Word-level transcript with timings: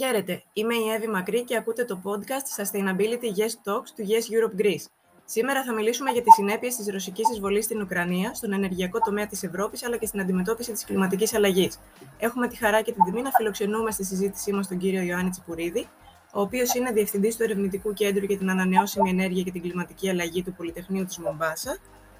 Χαίρετε, 0.00 0.42
είμαι 0.52 0.74
η 0.74 0.88
Εύη 0.96 1.08
Μακρύ 1.08 1.44
και 1.44 1.56
ακούτε 1.56 1.84
το 1.84 2.00
podcast 2.04 2.62
Sustainability 2.62 3.38
Yes 3.38 3.52
Talks 3.64 3.88
του 3.96 4.06
Yes 4.08 4.24
Europe 4.34 4.60
Greece. 4.60 4.84
Σήμερα 5.24 5.64
θα 5.64 5.72
μιλήσουμε 5.74 6.10
για 6.10 6.22
τις 6.22 6.34
συνέπειες 6.34 6.76
της 6.76 6.88
ρωσικής 6.88 7.30
εισβολής 7.30 7.64
στην 7.64 7.80
Ουκρανία, 7.80 8.34
στον 8.34 8.52
ενεργειακό 8.52 8.98
τομέα 8.98 9.26
της 9.26 9.42
Ευρώπης 9.42 9.84
αλλά 9.84 9.96
και 9.96 10.06
στην 10.06 10.20
αντιμετώπιση 10.20 10.72
της 10.72 10.84
κλιματικής 10.84 11.34
αλλαγής. 11.34 11.78
Έχουμε 12.18 12.48
τη 12.48 12.56
χαρά 12.56 12.82
και 12.82 12.92
την 12.92 13.04
τιμή 13.04 13.22
να 13.22 13.30
φιλοξενούμε 13.30 13.90
στη 13.90 14.04
συζήτησή 14.04 14.52
μας 14.52 14.68
τον 14.68 14.78
κύριο 14.78 15.02
Ιωάννη 15.02 15.30
Τσιπουρίδη, 15.30 15.88
ο 16.32 16.40
οποίος 16.40 16.74
είναι 16.74 16.90
διευθυντής 16.90 17.36
του 17.36 17.42
Ερευνητικού 17.42 17.92
Κέντρου 17.92 18.24
για 18.24 18.38
την 18.38 18.50
Ανανεώσιμη 18.50 19.10
Ενέργεια 19.10 19.42
και 19.42 19.50
την 19.50 19.62
Κλιματική 19.62 20.08
Αλλαγή 20.08 20.42
του 20.42 20.52
Πολυτεχνείου 20.52 21.04
της 21.04 21.18
Μομπάσα, 21.18 21.78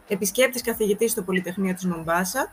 επισκέπτης 0.09 0.63
καθηγητής 0.63 1.11
στο 1.11 1.23
Πολυτεχνείο 1.23 1.75
της 1.75 1.87
Μομπάσα 1.87 2.53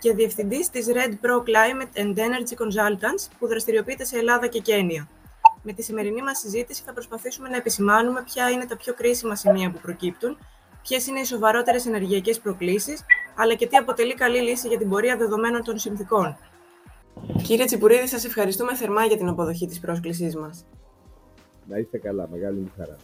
και 0.00 0.14
διευθυντής 0.14 0.70
της 0.70 0.86
Red 0.88 1.10
Pro 1.10 1.38
Climate 1.38 2.00
and 2.00 2.14
Energy 2.16 2.54
Consultants, 2.62 3.30
που 3.38 3.46
δραστηριοποιείται 3.46 4.04
σε 4.04 4.18
Ελλάδα 4.18 4.46
και 4.46 4.60
Κένια. 4.60 5.08
Με 5.62 5.72
τη 5.72 5.82
σημερινή 5.82 6.22
μας 6.22 6.38
συζήτηση 6.38 6.82
θα 6.86 6.92
προσπαθήσουμε 6.92 7.48
να 7.48 7.56
επισημάνουμε 7.56 8.22
ποια 8.22 8.50
είναι 8.50 8.66
τα 8.66 8.76
πιο 8.76 8.94
κρίσιμα 8.94 9.34
σημεία 9.34 9.70
που 9.70 9.78
προκύπτουν, 9.82 10.38
ποιες 10.82 11.06
είναι 11.06 11.20
οι 11.20 11.24
σοβαρότερες 11.24 11.86
ενεργειακές 11.86 12.40
προκλήσεις, 12.40 13.04
αλλά 13.36 13.54
και 13.54 13.66
τι 13.66 13.76
αποτελεί 13.76 14.14
καλή 14.14 14.40
λύση 14.40 14.68
για 14.68 14.78
την 14.78 14.88
πορεία 14.88 15.16
δεδομένων 15.16 15.64
των 15.64 15.78
συνθήκων. 15.78 16.36
Κύριε 17.42 17.64
Τσιπουρίδη, 17.64 18.06
σας 18.06 18.24
ευχαριστούμε 18.24 18.74
θερμά 18.74 19.04
για 19.04 19.16
την 19.16 19.28
αποδοχή 19.28 19.66
της 19.66 19.80
πρόσκλησής 19.80 20.36
μας. 20.36 20.66
Να 21.66 21.78
είστε 21.78 21.98
καλά, 21.98 22.28
μεγάλη 22.32 22.58
μου 22.58 22.70
χαρά. 22.76 22.96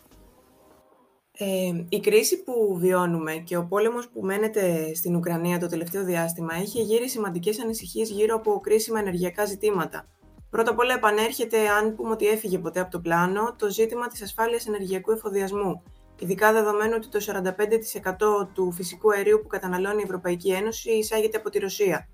Ε, 1.39 1.85
η 1.89 2.01
κρίση 2.01 2.43
που 2.43 2.77
βιώνουμε 2.79 3.33
και 3.33 3.57
ο 3.57 3.67
πόλεμος 3.67 4.09
που 4.09 4.21
μένεται 4.21 4.95
στην 4.95 5.17
Ουκρανία 5.17 5.59
το 5.59 5.67
τελευταίο 5.67 6.05
διάστημα 6.05 6.55
έχει 6.55 6.83
γύρει 6.83 7.09
σημαντικές 7.09 7.61
ανησυχίες 7.61 8.11
γύρω 8.11 8.35
από 8.35 8.61
κρίσιμα 8.61 8.99
ενεργειακά 8.99 9.45
ζητήματα. 9.45 10.09
Πρώτα 10.51 10.71
απ' 10.71 10.79
όλα 10.79 10.95
επανέρχεται, 10.95 11.69
αν 11.69 11.95
πούμε 11.95 12.11
ότι 12.11 12.27
έφυγε 12.27 12.59
ποτέ 12.59 12.81
από 12.81 12.91
το 12.91 13.01
πλάνο, 13.01 13.55
το 13.59 13.71
ζήτημα 13.71 14.07
της 14.07 14.23
ασφάλειας 14.23 14.67
ενεργειακού 14.67 15.11
εφοδιασμού. 15.11 15.83
Ειδικά 16.19 16.53
δεδομένου 16.53 16.93
ότι 16.97 17.09
το 17.09 17.21
45% 17.21 18.49
του 18.55 18.73
φυσικού 18.73 19.13
αερίου 19.13 19.39
που 19.43 19.49
καταναλώνει 19.49 20.01
η 20.01 20.05
Ευρωπαϊκή 20.05 20.51
Ένωση 20.51 20.91
εισάγεται 20.91 21.37
από 21.37 21.51
τη 21.51 21.59
Ρωσία. 21.59 22.09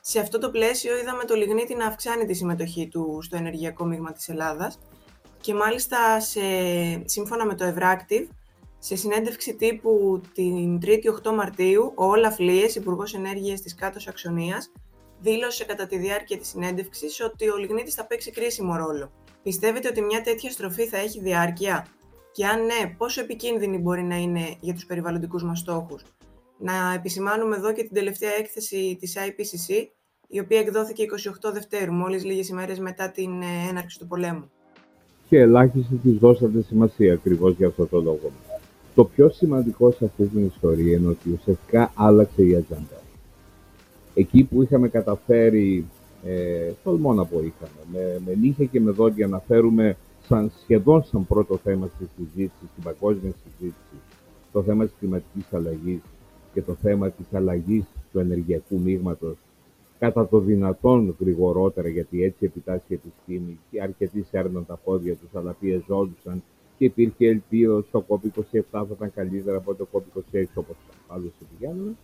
Σε 0.00 0.20
αυτό 0.20 0.38
το 0.38 0.50
πλαίσιο 0.50 0.98
είδαμε 0.98 1.24
το 1.24 1.34
λιγνίτη 1.34 1.74
να 1.74 1.86
αυξάνει 1.86 2.24
τη 2.24 2.34
συμμετοχή 2.34 2.88
του 2.88 3.18
στο 3.22 3.36
ενεργειακό 3.36 3.84
μείγμα 3.84 4.12
της 4.12 4.28
Ελλάδας 4.28 4.78
και 5.40 5.54
μάλιστα 5.54 6.20
σε, 6.20 6.40
σύμφωνα 7.04 7.46
με 7.46 7.54
το 7.54 7.64
Ευράκτιβ, 7.64 8.28
σε 8.82 8.96
συνέντευξη 8.96 9.54
τύπου 9.54 10.20
την 10.34 10.78
3η 10.82 11.28
8 11.28 11.34
Μαρτίου, 11.34 11.92
ο 11.94 12.04
Όλαφ 12.04 12.38
Λίες, 12.38 12.74
Υπουργός 12.74 13.14
Ενέργειας 13.14 13.60
της 13.60 13.74
Κάτω 13.74 14.00
Σαξονίας, 14.00 14.72
δήλωσε 15.20 15.64
κατά 15.64 15.86
τη 15.86 15.98
διάρκεια 15.98 16.38
της 16.38 16.48
συνέντευξης 16.48 17.20
ότι 17.20 17.48
ο 17.48 17.56
λιγνίτης 17.56 17.94
θα 17.94 18.06
παίξει 18.06 18.30
κρίσιμο 18.30 18.76
ρόλο. 18.76 19.10
Πιστεύετε 19.42 19.88
ότι 19.88 20.00
μια 20.02 20.22
τέτοια 20.22 20.50
στροφή 20.50 20.86
θα 20.86 20.96
έχει 20.96 21.20
διάρκεια, 21.20 21.86
και 22.32 22.46
αν 22.46 22.64
ναι, 22.64 22.94
πόσο 22.96 23.20
επικίνδυνη 23.20 23.78
μπορεί 23.78 24.02
να 24.02 24.16
είναι 24.16 24.56
για 24.60 24.74
τους 24.74 24.86
περιβαλλοντικούς 24.86 25.42
μας 25.42 25.58
στόχους; 25.58 26.02
Να 26.58 26.92
επισημάνουμε 26.94 27.56
εδώ 27.56 27.72
και 27.72 27.82
την 27.82 27.94
τελευταία 27.94 28.32
έκθεση 28.38 28.96
της 29.00 29.16
IPCC, 29.18 29.86
η 30.28 30.40
οποία 30.40 30.58
εκδόθηκε 30.58 31.02
28 31.02 31.52
Δευτέρου, 31.52 31.92
μόλις 31.92 32.24
λίγες 32.24 32.48
ημέρες 32.48 32.78
μετά 32.78 33.10
την 33.10 33.42
ε, 33.42 33.68
έναρξη 33.68 33.98
του 33.98 34.06
πολέμου. 34.06 34.50
Και 35.28 35.38
ελάχιστοι 35.38 35.94
τη 35.94 36.10
δώσατε 36.10 36.62
σημασία 36.62 37.12
ακριβώς 37.12 37.54
για 37.56 37.66
αυτό 37.66 37.86
το 37.86 38.00
λόγο. 38.00 38.30
Το 39.00 39.06
πιο 39.06 39.30
σημαντικό 39.30 39.90
σε 39.90 40.04
αυτή 40.04 40.26
την 40.26 40.46
ιστορία 40.46 40.96
είναι 40.96 41.08
ότι 41.08 41.32
ουσιαστικά 41.32 41.92
άλλαξε 41.94 42.42
η 42.42 42.54
ατζέντα. 42.54 43.00
Εκεί 44.14 44.44
που 44.44 44.62
είχαμε 44.62 44.88
καταφέρει, 44.88 45.86
ε, 46.24 46.72
τολμώ 46.84 47.14
να 47.14 47.24
πω 47.24 47.36
είχαμε, 47.36 47.80
με, 47.92 48.20
με 48.26 48.34
νύχια 48.34 48.64
και 48.64 48.80
με 48.80 48.90
δόντια 48.90 49.26
να 49.26 49.38
φέρουμε 49.38 49.96
σαν, 50.28 50.52
σχεδόν 50.62 51.02
σαν 51.02 51.26
πρώτο 51.26 51.56
θέμα 51.56 51.90
στη 51.94 52.08
συζήτηση, 52.16 52.64
στην 52.72 52.82
παγκόσμια 52.82 53.32
συζήτηση, 53.44 53.96
το 54.52 54.62
θέμα 54.62 54.84
της 54.84 54.94
κλιματικής 54.98 55.52
αλλαγής 55.52 56.00
και 56.52 56.62
το 56.62 56.74
θέμα 56.74 57.10
της 57.10 57.26
αλλαγής 57.32 57.84
του 58.12 58.18
ενεργειακού 58.18 58.80
μείγματος 58.80 59.36
κατά 59.98 60.28
το 60.28 60.38
δυνατόν 60.38 61.16
γρηγορότερα, 61.20 61.88
γιατί 61.88 62.24
έτσι 62.24 62.44
επιτάσσει 62.44 62.84
η 62.88 62.94
επιστήμη 62.94 63.58
και 63.70 63.82
αρκετοί 63.82 64.22
σέρναν 64.22 64.66
τα 64.66 64.80
πόδια 64.84 65.14
τους, 65.14 65.28
αλλά 65.34 65.56
πιεζόντουσαν 65.60 66.42
και 66.80 66.86
υπήρχε 66.86 67.26
ελπίδα 67.26 67.74
ότι 67.74 67.88
το 67.90 68.04
COP27 68.08 68.60
θα 68.70 68.86
ήταν 68.90 69.12
καλύτερα 69.14 69.56
από 69.56 69.74
το 69.74 69.86
COP26 69.92 70.44
όπως 70.54 70.76
άλλωστε 71.08 71.44
πηγαίνουμε. 71.50 71.96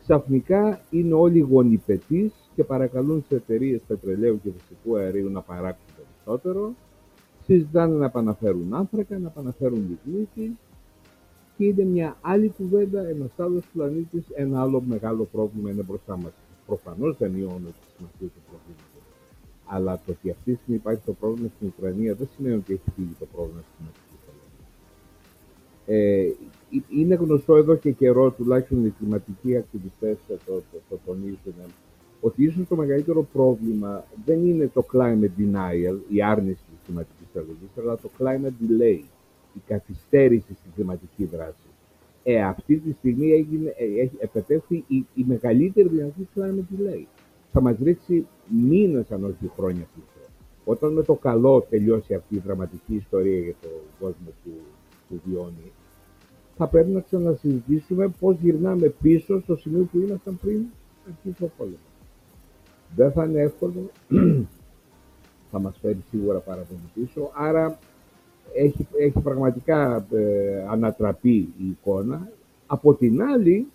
Ξαφνικά 0.00 0.80
είναι 0.90 1.14
όλοι 1.14 1.38
γονιπετείς 1.38 2.32
και 2.54 2.64
παρακαλούν 2.64 3.24
τι 3.28 3.34
εταιρείες 3.34 3.82
πετρελαίου 3.86 4.40
και 4.42 4.50
φυσικού 4.58 4.96
αερίου 4.96 5.30
να 5.30 5.40
παράξουν 5.40 5.86
περισσότερο. 5.96 6.74
Συζητάνε 7.44 7.94
να 7.94 8.04
επαναφέρουν 8.04 8.74
άνθρακα, 8.74 9.18
να 9.18 9.28
επαναφέρουν 9.28 9.98
λιγνίτη 10.04 10.56
και 11.56 11.64
είναι 11.64 11.84
μια 11.84 12.16
άλλη 12.20 12.48
κουβέντα, 12.56 13.08
ένας 13.08 13.32
άλλος 13.36 13.64
πλανήτης, 13.72 14.24
ένα 14.34 14.60
άλλο 14.60 14.82
μεγάλο 14.86 15.24
πρόβλημα 15.24 15.70
είναι 15.70 15.82
μπροστά 15.82 16.16
μας. 16.16 16.32
Προφανώς 16.66 17.16
δεν 17.16 17.30
μειώνω 17.30 17.68
τη 17.68 17.86
σημασία 17.96 18.26
του 18.26 18.42
προβλήματος. 18.50 18.91
Αλλά 19.74 20.00
το 20.06 20.12
ότι 20.12 20.30
αυτή 20.30 20.52
τη 20.52 20.58
στιγμή 20.60 20.80
υπάρχει 20.80 21.02
το 21.04 21.12
πρόβλημα 21.12 21.48
στην 21.56 21.72
Ουκρανία 21.76 22.14
δεν 22.14 22.28
σημαίνει 22.36 22.54
ότι 22.54 22.72
έχει 22.72 22.90
φύγει 22.96 23.14
το 23.18 23.26
πρόβλημα 23.34 23.60
στην 23.60 23.86
ε, 25.86 26.32
είναι 26.88 27.14
γνωστό 27.14 27.56
εδώ 27.56 27.74
και 27.74 27.90
καιρό, 27.90 28.30
τουλάχιστον 28.30 28.84
οι 28.86 28.94
κλιματικοί 28.98 29.56
ακτιβιστές 29.56 30.16
το, 30.28 30.34
το, 30.46 30.62
το, 30.88 30.98
τονίζουν, 31.06 31.54
ότι 32.20 32.44
ίσως 32.44 32.68
το 32.68 32.76
μεγαλύτερο 32.76 33.26
πρόβλημα 33.32 34.04
δεν 34.24 34.46
είναι 34.46 34.70
το 34.74 34.84
climate 34.92 35.40
denial, 35.40 35.96
η 36.08 36.22
άρνηση 36.22 36.60
της 36.70 36.78
κλιματικής 36.86 37.26
αλλαγής, 37.34 37.78
αλλά 37.78 37.96
το 37.96 38.10
climate 38.18 38.70
delay, 38.70 39.00
η 39.54 39.60
καθυστέρηση 39.66 40.54
στη 40.54 40.68
κλιματική 40.74 41.24
δράση. 41.24 41.66
Ε, 42.22 42.42
αυτή 42.42 42.76
τη 42.76 42.92
στιγμή 42.92 43.32
έγινε, 43.32 43.74
ε, 43.78 44.08
επετέφθη 44.18 44.84
η, 44.86 45.06
η 45.14 45.24
μεγαλύτερη 45.26 45.88
δυνατή 45.88 46.28
climate 46.34 46.80
delay. 46.80 47.04
Θα 47.52 47.60
μας 47.60 47.76
ρίξει 47.82 48.26
μήνες, 48.48 49.10
αν 49.10 49.24
όχι 49.24 49.50
χρόνια 49.56 49.86
πίσω. 49.94 50.28
Όταν 50.64 50.92
με 50.92 51.02
το 51.02 51.14
καλό 51.14 51.66
τελειώσει 51.70 52.14
αυτή 52.14 52.34
η 52.34 52.42
δραματική 52.44 52.94
ιστορία 52.94 53.38
για 53.38 53.54
τον 53.60 53.70
κόσμο 54.00 54.32
που, 54.44 54.50
που 55.08 55.20
βιώνει, 55.24 55.72
θα 56.56 56.66
πρέπει 56.66 56.90
να 56.90 57.00
ξανασυζητήσουμε 57.00 58.08
πώς 58.20 58.36
γυρνάμε 58.40 58.88
πίσω 59.02 59.40
στο 59.40 59.56
σημείο 59.56 59.88
που 59.92 59.98
ήμασταν 59.98 60.38
πριν 60.42 60.64
αρχίσει 61.08 61.44
ο 61.44 61.50
πόλεμο. 61.56 61.76
Δεν 62.96 63.12
θα 63.12 63.24
είναι 63.24 63.40
εύκολο, 63.40 63.90
θα 65.50 65.60
μας 65.60 65.78
φέρει 65.80 66.04
σίγουρα 66.10 66.38
πάρα 66.38 66.62
πολύ 66.62 66.90
πίσω, 66.94 67.30
άρα 67.34 67.78
έχει, 68.54 68.86
έχει 68.98 69.20
πραγματικά 69.20 70.06
ε, 70.10 70.66
ανατραπεί 70.68 71.36
η 71.36 71.66
εικόνα. 71.70 72.28
Από 72.66 72.94
την 72.94 73.22
άλλη, 73.22 73.66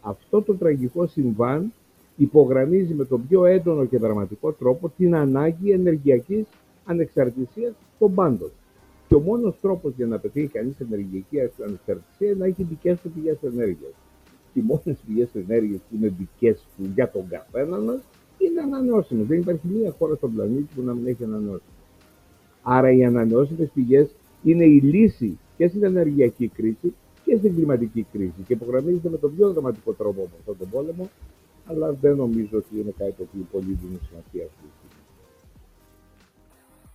αυτό 0.00 0.42
το 0.42 0.54
τραγικό 0.54 1.06
συμβάν 1.06 1.72
υπογραμμίζει 2.18 2.94
με 2.94 3.04
τον 3.04 3.26
πιο 3.28 3.44
έντονο 3.44 3.84
και 3.84 3.98
δραματικό 3.98 4.52
τρόπο 4.52 4.92
την 4.96 5.14
ανάγκη 5.14 5.70
ενεργειακής 5.70 6.46
ανεξαρτησίας 6.84 7.74
των 7.98 8.14
πάντων. 8.14 8.50
Και 9.08 9.14
ο 9.14 9.20
μόνος 9.20 9.60
τρόπος 9.60 9.92
για 9.96 10.06
να 10.06 10.18
πετύχει 10.18 10.46
κανείς 10.46 10.80
ενεργειακή 10.80 11.38
ανεξαρτησία 11.40 12.28
είναι 12.28 12.38
να 12.38 12.46
έχει 12.46 12.62
δικές 12.62 13.00
του 13.00 13.10
πηγές 13.10 13.42
ενέργειας. 13.42 13.92
Οι 14.54 14.60
μόνες 14.60 14.98
πηγές 15.06 15.28
ενέργειας 15.34 15.80
που 15.80 15.96
είναι 15.96 16.14
δικές 16.18 16.66
του 16.76 16.90
για 16.94 17.10
τον 17.10 17.28
καθένα 17.28 17.78
μας 17.78 18.00
είναι 18.38 18.60
ανανεώσιμες. 18.60 19.26
Δεν 19.26 19.38
υπάρχει 19.38 19.66
μία 19.72 19.94
χώρα 19.98 20.14
στον 20.14 20.34
πλανήτη 20.34 20.74
που 20.74 20.82
να 20.82 20.94
μην 20.94 21.06
έχει 21.06 21.24
ανανεώσιμες. 21.24 21.78
Άρα 22.62 22.92
οι 22.92 23.04
ανανεώσιμες 23.04 23.70
πηγές 23.74 24.14
είναι 24.42 24.64
η 24.64 24.80
λύση 24.80 25.38
και 25.56 25.68
στην 25.68 25.84
ενεργειακή 25.84 26.48
κρίση 26.48 26.94
και 27.24 27.36
στην 27.36 27.54
κλιματική 27.54 28.06
κρίση. 28.12 28.42
Και 28.46 28.52
υπογραμμίζεται 28.52 29.08
με 29.08 29.16
τον 29.16 29.36
πιο 29.36 29.52
δραματικό 29.52 29.92
τρόπο 29.92 30.20
από 30.20 30.30
αυτόν 30.38 30.56
τον 30.58 30.68
πόλεμο, 30.70 31.08
αλλά 31.70 31.92
δεν 31.92 32.16
νομίζω 32.16 32.58
ότι 32.58 32.80
είναι 32.80 32.94
κάτι 32.98 33.22
που 33.22 33.46
πολύ 33.50 33.78
δίνει 33.80 34.00
σημασία 34.08 34.44
αυτή 34.44 34.68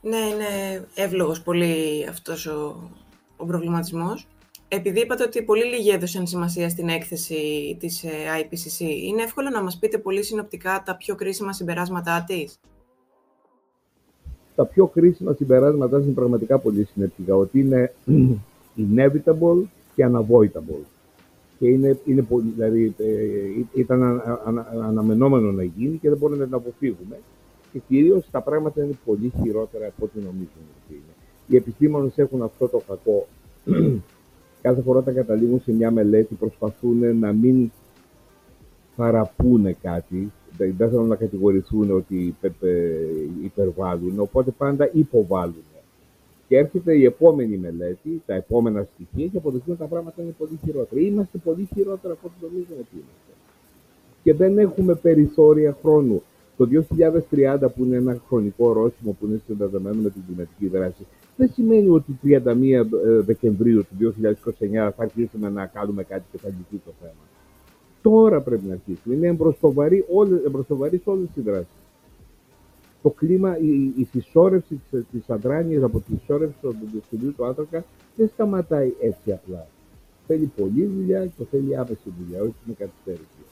ναι, 0.05 0.17
είναι 0.17 0.87
εύλογος 0.95 1.41
πολύ 1.41 2.05
αυτός 2.09 2.45
ο, 2.45 2.89
ο 3.37 3.45
προβληματισμός. 3.45 4.27
Επειδή 4.67 4.99
είπατε 4.99 5.23
ότι 5.23 5.43
πολύ 5.43 5.63
λίγοι 5.63 5.89
έδωσαν 5.89 6.27
σημασία 6.27 6.69
στην 6.69 6.89
έκθεση 6.89 7.75
της 7.79 8.03
ε, 8.03 8.09
IPCC, 8.41 8.79
είναι 8.79 9.21
εύκολο 9.21 9.49
να 9.49 9.63
μας 9.63 9.77
πείτε 9.77 9.97
πολύ 9.97 10.23
συνοπτικά 10.23 10.83
τα 10.85 10.95
πιο 10.95 11.15
κρίσιμα 11.15 11.53
συμπεράσματά 11.53 12.23
της; 12.27 12.59
Τα 14.55 14.65
πιο 14.65 14.87
κρίσιμα 14.87 15.33
συμπεράσματά 15.33 15.99
είναι 15.99 16.11
πραγματικά 16.11 16.59
πολύ 16.59 16.83
συνεπτικά, 16.83 17.35
ότι 17.35 17.59
είναι 17.59 17.93
inevitable 18.95 19.63
και 19.95 20.07
unavoidable. 20.11 20.92
Και 21.59 21.67
είναι, 21.67 21.99
είναι 22.05 22.21
πολύ, 22.21 22.51
δηλαδή, 22.55 22.93
ε, 22.97 23.63
ήταν 23.73 24.21
αναμενόμενο 24.83 25.51
να 25.51 25.63
γίνει 25.63 25.97
και 25.97 26.09
δεν 26.09 26.17
μπορούμε 26.17 26.43
να 26.43 26.49
το 26.49 26.55
αποφύγουμε 26.55 27.17
και 27.71 27.79
κυρίως 27.87 28.27
τα 28.31 28.41
πράγματα 28.41 28.83
είναι 28.83 28.97
πολύ 29.05 29.31
χειρότερα 29.41 29.87
από 29.87 30.05
ό,τι 30.05 30.19
νομίζουν 30.19 30.63
ότι 30.83 30.93
είναι. 30.93 31.13
Οι 31.47 31.55
επιστήμονες 31.55 32.17
έχουν 32.17 32.41
αυτό 32.41 32.67
το 32.67 32.81
κακό. 32.87 33.27
Κάθε 34.61 34.81
φορά 34.81 34.99
όταν 34.99 35.13
καταλήγουν 35.13 35.59
σε 35.59 35.71
μια 35.71 35.91
μελέτη 35.91 36.35
προσπαθούν 36.35 37.17
να 37.19 37.33
μην 37.33 37.71
παραπούνε 38.95 39.75
κάτι, 39.81 40.31
δεν 40.57 40.89
θέλουν 40.89 41.07
να 41.07 41.15
κατηγορηθούν 41.15 41.91
ότι 41.91 42.35
υπερβάλλουν, 43.43 44.19
οπότε 44.19 44.51
πάντα 44.51 44.89
υποβάλλουν. 44.93 45.63
Και 46.47 46.57
έρχεται 46.57 46.97
η 46.97 47.05
επόμενη 47.05 47.57
μελέτη, 47.57 48.21
τα 48.25 48.33
επόμενα 48.33 48.87
στοιχεία 48.93 49.27
και 49.27 49.37
αποδεικτούν 49.37 49.77
τα 49.77 49.85
πράγματα 49.85 50.21
είναι 50.21 50.35
πολύ 50.37 50.59
χειρότερα. 50.65 51.01
Είμαστε 51.01 51.37
πολύ 51.37 51.67
χειρότερα 51.73 52.13
από 52.13 52.27
ό,τι 52.27 52.45
νομίζουμε 52.45 52.79
ότι 52.79 52.93
είμαστε. 52.93 53.31
Και 54.23 54.33
δεν 54.33 54.57
έχουμε 54.57 54.95
περιθώρια 54.95 55.77
χρόνου. 55.81 56.21
Το 56.57 56.67
2030 57.31 57.57
που 57.75 57.83
είναι 57.83 57.95
ένα 57.95 58.21
χρονικό 58.27 58.67
ορόσημο 58.67 59.15
που 59.19 59.25
είναι 59.25 59.41
συνδεδεμένο 59.45 60.01
με 60.01 60.09
την 60.09 60.21
κλιματική 60.27 60.67
δράση, 60.67 61.05
δεν 61.35 61.49
σημαίνει 61.53 61.89
ότι 61.89 62.19
31 62.23 62.27
ε, 62.27 62.83
Δεκεμβρίου 63.19 63.85
του 63.85 64.13
2029 64.19 64.33
θα 64.71 64.93
αρχίσουμε 64.97 65.49
να 65.49 65.65
κάνουμε 65.65 66.03
κάτι 66.03 66.23
και 66.31 66.37
θα 66.37 66.47
λυθεί 66.47 66.83
το 66.85 66.91
θέμα. 66.99 67.23
Τώρα 68.01 68.41
πρέπει 68.41 68.65
να 68.67 68.73
αρχίσουμε. 68.73 69.15
Είναι 69.15 69.27
εμπροστοβαρή, 69.27 70.05
όλες, 70.11 70.39
όλες 71.03 71.29
τις 71.33 71.43
δράσεις 71.43 71.82
το 73.03 73.09
κλίμα, 73.09 73.57
η, 73.57 73.93
η 73.97 74.07
συσσόρευση 74.11 74.81
της, 74.89 75.03
της 75.11 75.29
αδράνειας 75.29 75.83
από 75.83 75.99
τη 75.99 76.15
συσσόρευση 76.15 76.55
του 76.61 76.75
διοξιδίου 76.91 77.33
του 77.33 77.45
άνθρακα 77.45 77.85
δεν 78.15 78.29
σταματάει 78.33 78.93
έτσι 78.99 79.31
απλά. 79.31 79.67
Θέλει 80.27 80.45
πολλή 80.45 80.85
δουλειά 80.85 81.25
και 81.25 81.43
θέλει 81.51 81.77
άμεση 81.77 82.13
δουλειά, 82.19 82.41
όχι 82.41 82.53
με 82.65 82.73
καθυστέρηση. 82.73 83.43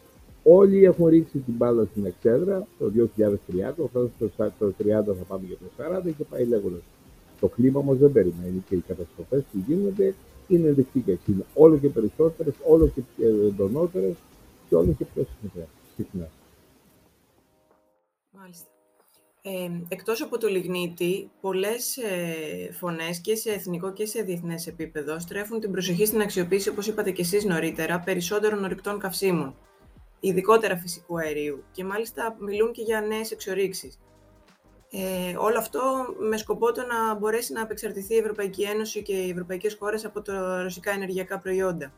Όλοι 0.44 0.86
έχουν 0.86 1.08
ρίξει 1.08 1.38
την 1.38 1.54
μπάλα 1.54 1.86
στην 1.86 2.06
εξέδρα 2.06 2.68
το 2.80 2.92
2030, 2.96 3.74
το, 3.76 4.10
το 4.60 4.74
30 4.80 4.84
θα 4.88 5.24
πάμε 5.28 5.46
για 5.48 5.58
το 5.58 6.00
40 6.08 6.12
και 6.18 6.24
πάει 6.24 6.46
λέγοντας. 6.46 6.82
Το 7.40 7.48
κλίμα 7.48 7.80
όμως 7.80 7.98
δεν 7.98 8.12
περιμένει 8.12 8.64
και 8.70 8.76
οι 8.76 8.84
καταστροφές 8.88 9.44
που 9.52 9.64
γίνονται 9.68 10.14
είναι 10.48 10.68
ενδεικτικέ. 10.68 11.20
Είναι 11.28 11.46
όλο 11.54 11.78
και 11.78 11.90
περισσότερες, 11.90 12.54
όλο 12.68 12.88
και 12.88 13.26
εντονότερες 13.26 14.16
και 14.70 14.76
όλο 14.76 14.92
και 14.98 15.06
πιο 15.06 15.26
συχνέ. 15.96 16.30
Μάλιστα. 18.32 18.81
Ε, 19.44 19.70
εκτός 19.88 20.22
από 20.22 20.38
το 20.38 20.48
λιγνίτη, 20.48 21.32
πολλές 21.42 21.98
ε, 21.98 22.72
φωνές 22.80 23.20
και 23.20 23.36
σε 23.36 23.52
εθνικό 23.52 23.94
και 23.94 24.06
σε 24.06 24.22
διεθνές 24.22 24.68
επίπεδο 24.68 25.20
στρέφουν 25.20 25.60
την 25.60 25.72
προσοχή 25.72 26.06
στην 26.06 26.22
αξιοποίηση, 26.22 26.70
όπως 26.70 26.88
είπατε 26.88 27.12
και 27.12 27.22
εσείς 27.22 27.46
νωρίτερα, 27.46 28.00
περισσότερων 28.00 28.64
ορυκτών 28.64 29.00
καυσίμων, 29.00 29.56
ειδικότερα 30.20 30.78
φυσικού 30.78 31.20
αερίου 31.20 31.64
και 31.72 31.84
μάλιστα 31.84 32.36
μιλούν 32.40 32.72
και 32.72 32.82
για 32.82 33.02
νέες 33.02 33.32
εξορίξεις. 33.32 34.00
Ε, 34.92 35.36
όλο 35.38 35.58
αυτό 35.58 35.82
με 36.30 36.38
σκοπό 36.38 36.72
το 36.72 36.82
να 36.86 37.16
μπορέσει 37.16 37.54
να 37.54 37.62
απεξαρτηθεί 37.62 38.14
η 38.14 38.18
Ευρωπαϊκή 38.18 38.64
Ένωση 38.64 39.02
και 39.02 39.14
οι 39.14 39.30
ευρωπαϊκές 39.30 39.76
χώρες 39.80 40.06
από 40.06 40.22
τα 40.22 40.62
ρωσικά 40.62 40.92
ενεργειακά 40.92 41.40
προϊόντα. 41.40 41.94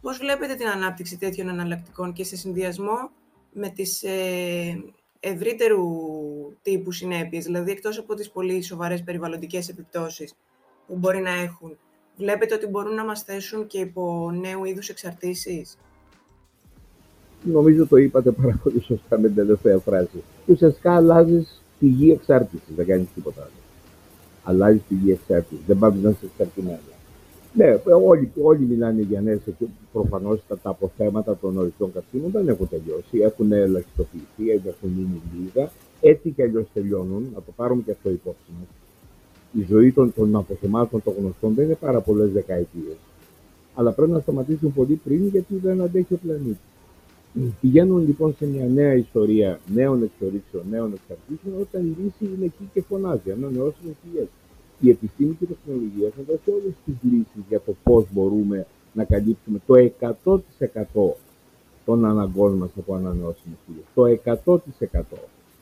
Πώς 0.00 0.18
βλέπετε 0.18 0.54
την 0.54 0.68
ανάπτυξη 0.68 1.18
τέτοιων 1.18 1.48
εναλλακτικών 1.48 2.12
και 2.12 2.24
σε 2.24 2.36
συνδυασμό 2.36 3.10
με 3.52 3.68
τις 3.68 4.02
ε, 4.02 4.84
ευρύτερου 5.20 5.84
τύπου 6.62 6.92
συνέπειες, 6.92 7.44
δηλαδή 7.44 7.70
εκτός 7.70 7.98
από 7.98 8.14
τις 8.14 8.30
πολύ 8.30 8.62
σοβαρές 8.62 9.02
περιβαλλοντικές 9.02 9.68
επιπτώσεις 9.68 10.34
που 10.86 10.96
μπορεί 10.96 11.20
να 11.20 11.30
έχουν, 11.30 11.76
βλέπετε 12.16 12.54
ότι 12.54 12.66
μπορούν 12.66 12.94
να 12.94 13.04
μας 13.04 13.22
θέσουν 13.22 13.66
και 13.66 13.78
υπό 13.78 14.30
νέου 14.30 14.64
είδους 14.64 14.88
εξαρτήσεις; 14.88 15.78
Νομίζω 17.44 17.86
το 17.86 17.96
είπατε 17.96 18.30
πάρα 18.30 18.60
πολύ 18.62 18.82
σωστά 18.82 19.18
με 19.20 19.26
την 19.26 19.36
τελευταία 19.36 19.78
φράση. 19.78 20.22
Ουσιαστικά 20.46 20.96
αλλάζεις 20.96 21.62
πηγή 21.78 22.10
εξάρτησης, 22.10 22.74
δεν 22.76 22.86
κάνεις 22.86 23.08
τίποτα 23.14 23.42
άλλο. 23.42 23.50
Αλλάζεις 24.44 24.82
πηγή 24.88 25.10
εξάρτησης. 25.10 25.64
Δεν 25.66 25.78
πάμε 25.78 26.00
να 26.02 26.10
είσαι 26.10 26.26
εξαρτημένος. 26.32 26.80
Ναι, 27.52 27.80
όλοι, 28.04 28.30
όλοι 28.42 28.64
μιλάνε 28.64 29.02
για 29.02 29.20
νέες 29.20 29.40
προφανώς 29.92 30.40
τα, 30.48 30.58
τα 30.58 30.70
αποθέματα 30.70 31.36
των 31.36 31.56
ορεικτών 31.56 31.92
καυσίμων 31.92 32.30
δεν 32.30 32.48
έχουν 32.48 32.68
τελειώσει. 32.68 33.18
Έχουν 33.18 33.52
ελαχιστοποιηθεί, 33.52 34.50
έχουν 34.50 34.88
μείνει 34.88 35.22
λίγα. 35.38 35.70
Έτσι 36.00 36.30
κι 36.30 36.42
αλλιώς 36.42 36.66
τελειώνουν. 36.72 37.30
Να 37.34 37.40
το 37.40 37.52
πάρουμε 37.56 37.82
και 37.82 37.90
αυτό 37.90 38.10
υπόψη 38.10 38.50
μας. 38.58 38.68
Η 39.52 39.66
ζωή 39.68 39.92
των, 39.92 40.14
των 40.14 40.36
αποθεμάτων 40.36 41.02
των 41.02 41.14
γνωστών 41.18 41.54
δεν 41.54 41.64
είναι 41.64 41.74
πάρα 41.74 42.00
πολλές 42.00 42.30
δεκαετίες. 42.30 42.96
Αλλά 43.74 43.92
πρέπει 43.92 44.12
να 44.12 44.20
σταματήσουν 44.20 44.72
πολύ 44.72 45.00
πριν 45.04 45.26
γιατί 45.26 45.54
δεν 45.56 45.80
αντέχει 45.80 46.14
ο 46.14 46.18
πλανήτης. 46.22 46.68
Πηγαίνουν 47.60 48.06
λοιπόν 48.06 48.34
σε 48.38 48.46
μια 48.46 48.66
νέα 48.66 48.94
ιστορία 48.94 49.60
νέων 49.74 50.02
εξορίξεων, 50.02 50.64
νέων 50.70 50.92
εξαρτήσεων, 50.92 51.60
όταν 51.60 51.86
η 51.86 51.96
λύση 52.02 52.34
είναι 52.34 52.44
εκεί 52.44 52.70
και 52.72 52.82
φωνάζει, 52.82 53.30
ανανεώσιμε 53.30 53.92
πηγέ 54.02 54.26
η 54.80 54.90
επιστήμη 54.90 55.34
και 55.38 55.44
η 55.44 55.46
τεχνολογία 55.46 56.10
θα 56.16 56.22
δώσει 56.26 56.50
όλες 56.50 56.74
τις 56.84 56.94
λύσεις 57.02 57.42
για 57.48 57.60
το 57.60 57.74
πώς 57.82 58.04
μπορούμε 58.12 58.66
να 58.92 59.04
καλύψουμε 59.04 59.60
το 59.66 59.74
100% 60.24 61.14
των 61.84 62.04
αναγκών 62.04 62.52
μας 62.52 62.70
από 62.78 62.94
ανανεώσιμες 62.94 63.58
πηγές. 63.66 63.84
Το 63.94 64.06
100%. 64.06 65.18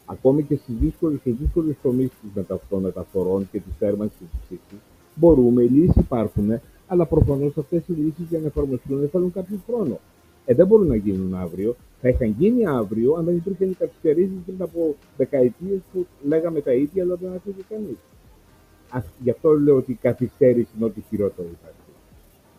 Ακόμη 0.07 0.43
και 0.43 0.57
στις 0.57 0.75
δύσκολες 0.81 1.19
και 1.25 1.31
δύσκολες 1.31 1.77
τομείς 1.83 2.11
των 2.69 2.83
μεταφορών 2.83 3.49
και 3.51 3.59
της 3.59 3.73
θέρμανσης 3.79 4.19
της 4.19 4.41
ψήξης, 4.45 4.79
μπορούμε, 5.15 5.63
οι 5.63 5.69
λύσεις 5.69 5.97
υπάρχουν, 5.97 6.61
αλλά 6.87 7.07
προφανώς 7.07 7.59
αυτές 7.59 7.83
οι 7.89 7.93
λύσεις 7.93 8.27
για 8.29 8.39
να 8.39 8.47
εφαρμοστούν 8.47 9.09
θέλουν 9.09 9.33
κάποιο 9.33 9.59
χρόνο. 9.67 9.99
Ε, 10.45 10.55
δεν 10.55 10.67
μπορούν 10.67 10.87
να 10.87 10.97
γίνουν 10.97 11.35
αύριο. 11.35 11.77
Θα 12.01 12.09
είχαν 12.09 12.35
γίνει 12.39 12.67
αύριο 12.67 13.15
αν 13.15 13.25
δεν 13.25 13.37
υπήρχαν 13.37 13.71
οι 13.71 13.75
καθυστερήσεις 13.75 14.39
πριν 14.47 14.63
από 14.63 14.95
δεκαετίες 15.17 15.81
που 15.93 16.07
λέγαμε 16.23 16.61
τα 16.61 16.73
ίδια, 16.73 17.03
αλλά 17.03 17.15
δεν 17.15 17.33
ακούγε 17.33 17.63
κανείς. 17.69 17.97
Γι' 19.19 19.31
αυτό 19.31 19.53
λέω 19.53 19.77
ότι 19.77 19.93
η 19.93 19.99
καθυστέρηση 20.01 20.69
είναι 20.77 20.85
ό,τι 20.85 21.01
χειρότερο 21.09 21.49
υπάρχει. 21.49 21.79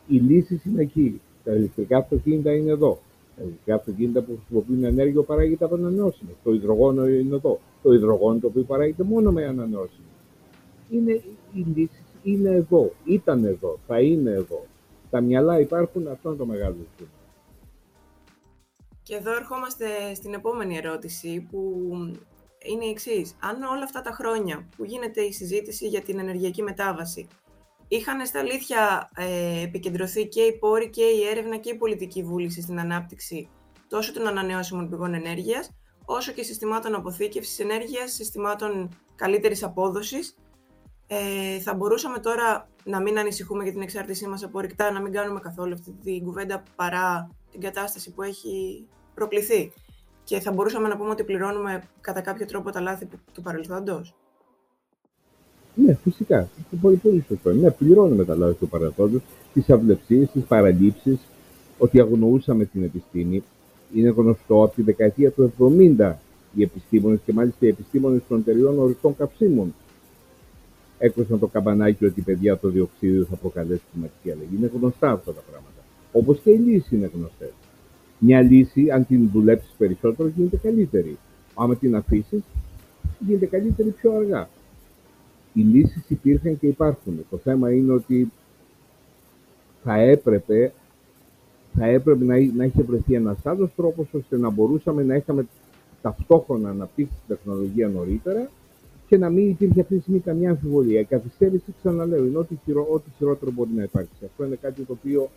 Οι 0.07 0.17
λύσει 0.17 0.61
είναι 0.65 0.81
εκεί. 0.81 1.21
Τα 1.43 1.53
ηλεκτρικά 1.53 1.97
αυτοκίνητα 1.97 2.55
είναι 2.55 2.71
εδώ. 2.71 2.99
Τα 3.35 3.43
ηλεκτρικά 3.43 3.75
αυτοκίνητα 3.75 4.21
που 4.21 4.35
χρησιμοποιούν 4.35 4.83
ενέργεια 4.83 5.21
παράγεται 5.21 5.65
από 5.65 5.75
ανανεώσιμε. 5.75 6.31
Το 6.43 6.53
υδρογόνο 6.53 7.07
είναι 7.07 7.35
εδώ. 7.35 7.59
Το 7.83 7.93
υδρογόνο 7.93 8.39
το 8.39 8.47
οποίο 8.47 8.63
παράγεται 8.63 9.03
μόνο 9.03 9.31
με 9.31 9.45
ανανεώσιμε. 9.45 10.05
Είναι, 10.89 11.11
οι 11.53 11.65
λύσει 11.75 12.03
είναι 12.23 12.49
εδώ. 12.49 12.91
Ήταν 13.05 13.45
εδώ. 13.45 13.79
Θα 13.87 13.99
είναι 13.99 14.31
εδώ. 14.31 14.65
Τα 15.09 15.21
μυαλά 15.21 15.59
υπάρχουν. 15.59 16.07
Αυτό 16.07 16.29
είναι 16.29 16.37
το 16.37 16.45
μεγάλο 16.45 16.75
ζήτημα. 16.75 17.09
Και 19.03 19.15
εδώ 19.15 19.35
ερχόμαστε 19.35 20.13
στην 20.13 20.33
επόμενη 20.33 20.77
ερώτηση 20.77 21.47
που 21.51 21.91
είναι 22.65 22.85
η 22.85 22.89
εξής. 22.89 23.35
Αν 23.39 23.63
όλα 23.63 23.83
αυτά 23.83 24.01
τα 24.01 24.11
χρόνια 24.11 24.67
που 24.77 24.85
γίνεται 24.85 25.21
η 25.21 25.31
συζήτηση 25.31 25.87
για 25.87 26.01
την 26.01 26.19
ενεργειακή 26.19 26.63
μετάβαση 26.63 27.27
είχαν 27.87 28.25
στα 28.25 28.39
αλήθεια 28.39 29.09
ε, 29.15 29.61
επικεντρωθεί 29.61 30.27
και 30.27 30.41
οι 30.41 30.57
πόροι 30.57 30.89
και 30.89 31.03
η 31.03 31.27
έρευνα 31.27 31.57
και 31.57 31.69
η 31.69 31.75
πολιτική 31.75 32.23
βούληση 32.23 32.61
στην 32.61 32.79
ανάπτυξη 32.79 33.49
τόσο 33.87 34.13
των 34.13 34.27
ανανεώσιμων 34.27 34.89
πηγών 34.89 35.13
ενέργειας, 35.13 35.71
όσο 36.05 36.31
και 36.31 36.43
συστημάτων 36.43 36.95
αποθήκευσης 36.95 37.59
ενέργειας, 37.59 38.11
συστημάτων 38.11 38.89
καλύτερης 39.15 39.63
απόδοσης, 39.63 40.35
ε, 41.07 41.59
θα 41.59 41.73
μπορούσαμε 41.73 42.19
τώρα 42.19 42.69
να 42.83 43.01
μην 43.01 43.19
ανησυχούμε 43.19 43.63
για 43.63 43.71
την 43.71 43.81
εξάρτησή 43.81 44.27
μας 44.27 44.43
από 44.43 44.59
ρηκτά, 44.59 44.91
να 44.91 45.01
μην 45.01 45.11
κάνουμε 45.11 45.39
καθόλου 45.39 45.73
αυτή 45.73 45.91
την 46.03 46.23
κουβέντα 46.23 46.63
παρά 46.75 47.29
την 47.51 47.61
κατάσταση 47.61 48.11
που 48.11 48.21
έχει 48.21 48.87
προκληθεί 49.13 49.71
και 50.29 50.39
θα 50.39 50.51
μπορούσαμε 50.51 50.87
να 50.87 50.97
πούμε 50.97 51.09
ότι 51.09 51.23
πληρώνουμε 51.23 51.83
κατά 52.01 52.21
κάποιο 52.21 52.45
τρόπο 52.45 52.71
τα 52.71 52.81
λάθη 52.81 53.07
του 53.33 53.41
παρελθόντος; 53.41 54.15
Ναι, 55.75 55.93
φυσικά. 55.93 56.49
Πολύ, 56.81 56.95
πολύ 56.95 57.23
σωστό. 57.27 57.53
Ναι, 57.53 57.71
πληρώνουμε 57.71 58.25
τα 58.25 58.35
λάθη 58.35 58.53
του 58.53 58.67
παρελθόντος, 58.67 59.21
τις 59.53 59.69
αυλεψίες, 59.69 60.31
τις 60.31 60.43
παραλήψεις, 60.43 61.19
ότι 61.77 61.99
αγνοούσαμε 61.99 62.65
την 62.65 62.83
επιστήμη. 62.83 63.43
Είναι 63.93 64.09
γνωστό 64.09 64.63
από 64.63 64.75
τη 64.75 64.81
δεκαετία 64.81 65.31
του 65.31 65.53
70 65.57 66.15
οι 66.55 66.61
επιστήμονες 66.61 67.19
και 67.25 67.33
μάλιστα 67.33 67.65
οι 67.65 67.67
επιστήμονες 67.67 68.21
των 68.27 68.39
εταιριών 68.39 68.79
ορυκτών 68.79 69.15
καυσίμων 69.15 69.73
έκρουσαν 70.97 71.39
το 71.39 71.47
καμπανάκι 71.47 72.05
ότι 72.05 72.21
παιδιά 72.21 72.57
το 72.57 72.69
διοξείδιο 72.69 73.25
θα 73.29 73.35
προκαλέσει 73.35 73.81
κλιματική 73.91 74.31
αλλαγή. 74.31 74.55
Είναι 74.57 74.71
γνωστά 74.79 75.11
αυτά 75.11 75.33
τα 75.33 75.41
πράγματα. 75.41 75.81
Όπως 76.11 76.39
και 76.43 76.51
οι 76.51 76.57
λύσεις 76.57 76.91
είναι 76.91 77.11
γνωστές. 77.15 77.51
Μια 78.19 78.41
λύση, 78.41 78.91
αν 78.91 79.05
την 79.05 79.29
δουλέψεις 79.33 79.73
περισσότερο, 79.77 80.29
γίνεται 80.35 80.57
καλύτερη. 80.57 81.17
Άμα 81.53 81.75
την 81.75 81.95
αφήσεις, 81.95 82.41
γίνεται 83.19 83.45
καλύτερη 83.45 83.89
πιο 83.89 84.11
αργά. 84.15 84.49
Οι 85.53 85.61
λύσεις 85.61 86.09
υπήρχαν 86.09 86.59
και 86.59 86.67
υπάρχουν. 86.67 87.25
Το 87.29 87.37
θέμα 87.37 87.71
είναι 87.71 87.91
ότι 87.91 88.31
θα 89.83 89.95
έπρεπε, 89.95 90.71
θα 91.73 91.85
έπρεπε 91.85 92.25
να, 92.25 92.35
να 92.55 92.63
είχε 92.63 92.83
βρεθεί 92.83 93.13
ένας 93.13 93.45
άλλος 93.45 93.69
τρόπος 93.75 94.07
ώστε 94.11 94.37
να 94.37 94.49
μπορούσαμε 94.49 95.03
να 95.03 95.15
είχαμε 95.15 95.45
ταυτόχρονα 96.01 96.69
αναπτύξει 96.69 97.13
την 97.27 97.35
τεχνολογία 97.35 97.87
νωρίτερα 97.87 98.49
και 99.07 99.17
να 99.17 99.29
μην 99.29 99.49
υπήρχε 99.49 99.81
αυτή 99.81 99.95
τη 99.95 100.01
στιγμή 100.01 100.19
καμιά 100.19 100.49
αμφιβολία. 100.49 100.99
Η 100.99 101.03
καθυστέρηση, 101.03 101.73
ξαναλέω, 101.79 102.25
είναι 102.25 102.37
ό,τι, 102.37 102.55
χειρο, 102.63 103.01
χειρότερο 103.17 103.51
μπορεί 103.51 103.69
να 103.75 103.83
υπάρξει. 103.83 104.25
Αυτό 104.25 104.45
είναι 104.45 104.57
κάτι 104.61 104.81
το 104.81 104.93
οποίο 104.93 105.29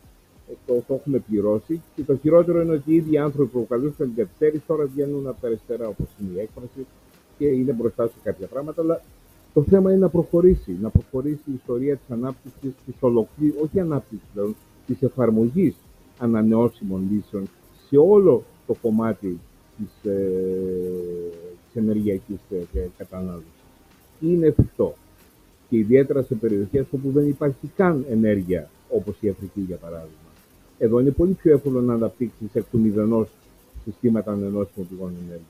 το, 0.67 0.83
το 0.87 0.95
έχουμε 0.95 1.19
πληρώσει. 1.19 1.83
Και 1.97 2.03
το 2.03 2.17
χειρότερο 2.17 2.61
είναι 2.61 2.73
ότι 2.73 2.93
οι 2.93 2.95
ίδιοι 2.95 3.19
άνθρωποι 3.19 3.51
που 3.51 3.67
προκαλούσαν 3.67 4.07
την 4.07 4.15
καθυστέρηση 4.15 4.63
τώρα 4.67 4.85
βγαίνουν 4.85 5.27
από 5.27 5.41
τα 5.41 5.47
αριστερά, 5.47 5.89
όπως 5.89 6.07
είναι 6.21 6.39
η 6.39 6.41
έκφραση, 6.41 6.87
και 7.39 7.47
είναι 7.47 7.73
μπροστά 7.73 8.07
σε 8.07 8.15
κάποια 8.23 8.47
πράγματα. 8.47 8.83
Αλλά 8.83 9.03
το 9.55 9.63
θέμα 9.63 9.91
είναι 9.91 10.01
να 10.01 10.09
προχωρήσει. 10.09 10.77
Να 10.81 10.91
προχωρήσει 10.91 11.51
η 11.51 11.53
ιστορία 11.55 11.97
της 11.97 12.11
ανάπτυξης, 12.11 12.73
της 12.87 12.95
ολοκλήρωσης, 13.01 13.63
όχι 13.63 13.81
ανάπτυξης 13.81 14.29
πλέον, 14.33 14.57
της 14.87 15.03
εφαρμογής 15.03 15.75
ανανεώσιμων 16.19 17.09
λύσεων 17.11 17.49
σε 17.89 17.97
όλο 17.97 18.43
το 18.67 18.77
κομμάτι 18.83 19.39
της, 19.77 20.11
ε, 20.13 20.31
της 21.67 21.83
ενεργειακής 21.83 22.41
ε, 22.51 22.89
κατανάλωσης. 22.99 23.63
Είναι 24.21 24.47
εφικτό. 24.47 24.95
Και 25.69 25.77
ιδιαίτερα 25.77 26.23
σε 26.23 26.35
περιοχές 26.35 26.87
όπου 26.91 27.11
δεν 27.11 27.29
υπάρχει 27.29 27.71
καν 27.77 28.05
ενέργεια, 28.11 28.71
όπως 28.91 29.17
η 29.21 29.29
Αφρική 29.29 29.61
για 29.61 29.77
παράδειγμα. 29.77 30.32
Εδώ 30.83 30.99
είναι 30.99 31.11
πολύ 31.11 31.33
πιο 31.33 31.53
εύκολο 31.53 31.81
να 31.81 31.95
αναπτύξεις 31.95 32.49
εκ 32.53 32.65
του 32.71 32.79
μηδενός 32.79 33.29
συστήματα 33.85 34.33
ανενώσιμων 34.33 34.89
πηγών 34.89 35.15
ενέργειας. 35.23 35.49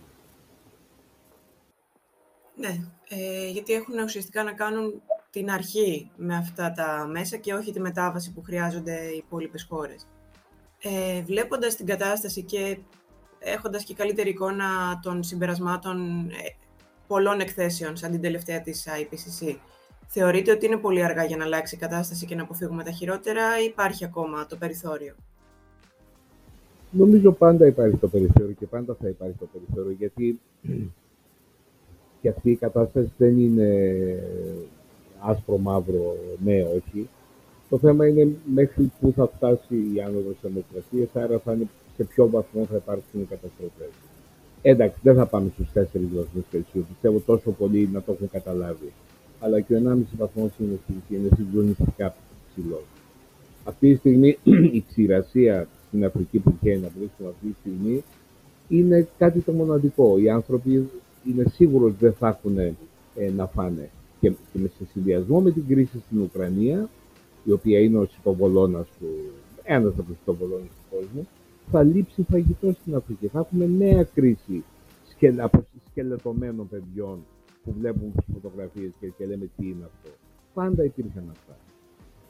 Ναι, 2.57 2.85
ε, 3.09 3.49
γιατί 3.49 3.73
έχουν 3.73 3.99
ουσιαστικά 3.99 4.43
να 4.43 4.53
κάνουν 4.53 5.03
την 5.31 5.51
αρχή 5.51 6.11
με 6.17 6.37
αυτά 6.37 6.73
τα 6.73 7.09
μέσα 7.11 7.37
και 7.37 7.55
όχι 7.55 7.73
τη 7.73 7.81
μετάβαση 7.81 8.33
που 8.33 8.43
χρειάζονται 8.43 8.97
οι 9.15 9.17
υπόλοιπες 9.17 9.67
χώρες. 9.69 10.07
Ε, 10.83 11.23
βλέποντας 11.23 11.77
την 11.77 11.87
κατάσταση 11.87 12.43
και 12.43 12.79
έχοντας 13.39 13.85
και 13.85 13.95
καλύτερη 13.95 14.29
εικόνα 14.29 15.01
των 15.03 15.23
συμπερασμάτων 15.23 16.29
ε, 16.29 16.57
πολλών 17.07 17.41
εκθέσεων, 17.41 17.97
σαν 17.97 18.11
την 18.11 18.21
τελευταία 18.21 18.61
της 18.61 18.89
IPCC, 18.89 19.57
θεωρείτε 20.15 20.53
ότι 20.53 20.67
είναι 20.67 20.77
πολύ 20.77 21.05
αργά 21.05 21.25
για 21.25 21.37
να 21.37 21.45
αλλάξει 21.45 21.75
η 21.75 21.79
κατάσταση 21.79 22.27
και 22.27 22.35
να 22.35 22.43
αποφύγουμε 22.43 22.83
τα 22.83 22.91
χειρότερα 22.91 23.61
ή 23.61 23.65
υπάρχει 23.65 24.05
ακόμα 24.05 24.47
το 24.47 24.57
περιθώριο; 24.57 25.15
Νομίζω 26.91 27.33
πάντα 27.33 27.67
υπάρχει 27.67 27.97
το 27.97 28.09
περιθώριο 28.09 28.55
και 28.59 28.67
πάντα 28.67 28.97
θα 29.01 29.09
υπάρχει 29.09 29.37
το 29.39 29.49
περιθώριο, 29.53 29.97
γιατί 29.99 30.41
και 32.21 32.29
αυτή 32.29 32.51
η 32.51 32.57
κατάσταση 32.57 33.13
δεν 33.19 33.39
είναι 33.39 33.69
άσπρο, 35.21 35.59
μαύρο, 35.59 36.17
ναι, 36.45 36.63
όχι. 36.63 37.09
Το 37.69 37.79
θέμα 37.79 38.07
είναι 38.07 38.37
μέχρι 38.55 38.93
πού 39.01 39.13
θα 39.17 39.31
φτάσει 39.37 39.75
η 39.95 40.01
άνοδος 40.01 40.37
της 40.41 40.51
δημοκρατίας, 40.51 41.09
άρα 41.15 41.39
θα 41.39 41.53
είναι 41.53 41.69
σε 41.97 42.05
ποιο 42.05 42.29
βαθμό 42.29 42.65
θα 42.65 42.77
υπάρξουν 42.77 43.21
οι 43.21 43.25
καταστροφές. 43.25 43.93
Εντάξει, 44.63 44.99
δεν 45.03 45.15
θα 45.15 45.27
πάμε 45.27 45.51
στους 45.55 45.69
4 45.75 46.09
βαθμούς 46.15 46.45
Κελσίου. 46.51 46.87
Πιστεύω 46.89 47.19
τόσο 47.19 47.51
πολύ 47.51 47.89
να 47.93 48.03
το 48.03 48.13
έχουν 48.13 48.31
καταλάβει. 48.31 48.93
Αλλά 49.45 49.61
και 49.61 49.75
ο 49.75 49.79
1,5 49.85 50.03
βαθμός 50.19 50.51
είναι, 50.59 50.79
είναι 51.09 51.29
συγκλονιστικά 51.37 52.15
ψηλό. 52.49 52.81
Αυτή 53.65 53.93
τη 53.93 53.99
στιγμή 53.99 54.39
η 54.79 54.85
ξηρασία 54.89 55.69
στην 55.87 56.05
Αφρική 56.05 56.39
που 56.39 56.55
βγαίνει 56.61 56.81
να 56.81 56.89
βρίσκουμε 56.99 57.29
αυτή 57.29 57.47
τη 57.47 57.55
στιγμή 57.61 58.05
είναι 58.69 59.09
κάτι 59.19 59.41
το 59.41 59.53
μοναδικό. 59.53 60.19
Οι 60.19 60.31
άνθρωποι 60.31 60.91
είναι 61.29 61.45
σίγουρος 61.55 61.91
ότι 61.91 61.99
δεν 62.01 62.13
θα 62.13 62.29
έχουν 62.29 62.59
ε, 62.59 62.75
να 63.37 63.47
φάνε. 63.47 63.91
Και, 64.21 64.31
και 64.31 64.59
σε 64.59 64.87
συνδυασμό 64.93 65.41
με 65.41 65.51
την 65.51 65.67
κρίση 65.69 66.03
στην 66.07 66.21
Ουκρανία, 66.21 66.89
η 67.45 67.53
οποία 67.53 67.79
είναι 67.79 67.99
ο 67.99 68.07
σιτοβολώνας 68.07 68.87
του, 68.99 69.07
ένας 69.63 69.93
από 69.93 70.03
τους 70.03 70.17
σιτοβολώνες 70.17 70.67
του 70.69 70.97
κόσμου, 70.97 71.29
θα 71.71 71.83
λείψει 71.83 72.27
φαγητό 72.31 72.73
στην 72.81 72.95
Αφρική. 72.95 73.27
Θα 73.27 73.39
έχουμε 73.39 73.67
νέα 73.67 74.03
κρίση 74.15 74.65
από 75.37 75.67
σκελετωμένων 75.91 76.69
παιδιών 76.69 77.19
που 77.65 77.75
βλέπουν 77.79 78.13
τις 78.13 78.25
φωτογραφίες 78.33 78.93
και, 79.01 79.09
και 79.09 79.27
λέμε 79.27 79.51
τι 79.57 79.67
είναι 79.67 79.85
αυτό. 79.85 80.11
Πάντα 80.55 80.85
υπήρχαν 80.85 81.29
αυτά. 81.31 81.57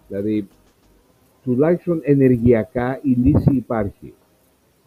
Δηλαδή, 0.09 0.49
τουλάχιστον 1.43 2.01
ενεργειακά 2.03 3.01
η 3.03 3.11
λύση 3.11 3.55
υπάρχει. 3.55 4.15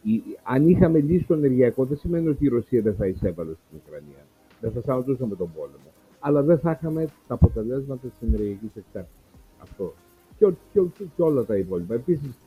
Η, 0.01 0.21
αν 0.43 0.69
είχαμε 0.69 0.99
λύσει 0.99 1.25
το 1.25 1.33
ενεργειακό, 1.33 1.85
δεν 1.85 1.97
σημαίνει 1.97 2.27
ότι 2.27 2.45
η 2.45 2.47
Ρωσία 2.47 2.81
δεν 2.81 2.95
θα 2.95 3.07
εισέβαλε 3.07 3.51
στην 3.53 3.79
Ουκρανία. 3.85 4.25
Δεν 4.61 4.71
θα 4.71 4.81
σταματούσαμε 4.81 5.35
τον 5.35 5.51
πόλεμο. 5.55 5.91
Αλλά 6.19 6.41
δεν 6.41 6.59
θα 6.59 6.71
είχαμε 6.71 7.05
τα 7.27 7.33
αποτελέσματα 7.33 8.07
της 8.07 8.27
ενεργειακής 8.27 8.75
εξάρτησης. 8.75 9.19
Αυτό. 9.57 9.93
Και, 10.37 10.45
και, 10.45 10.79
και, 10.97 11.03
και, 11.15 11.21
όλα 11.21 11.45
τα 11.45 11.57
υπόλοιπα. 11.57 11.93
Επίσης, 11.93 12.39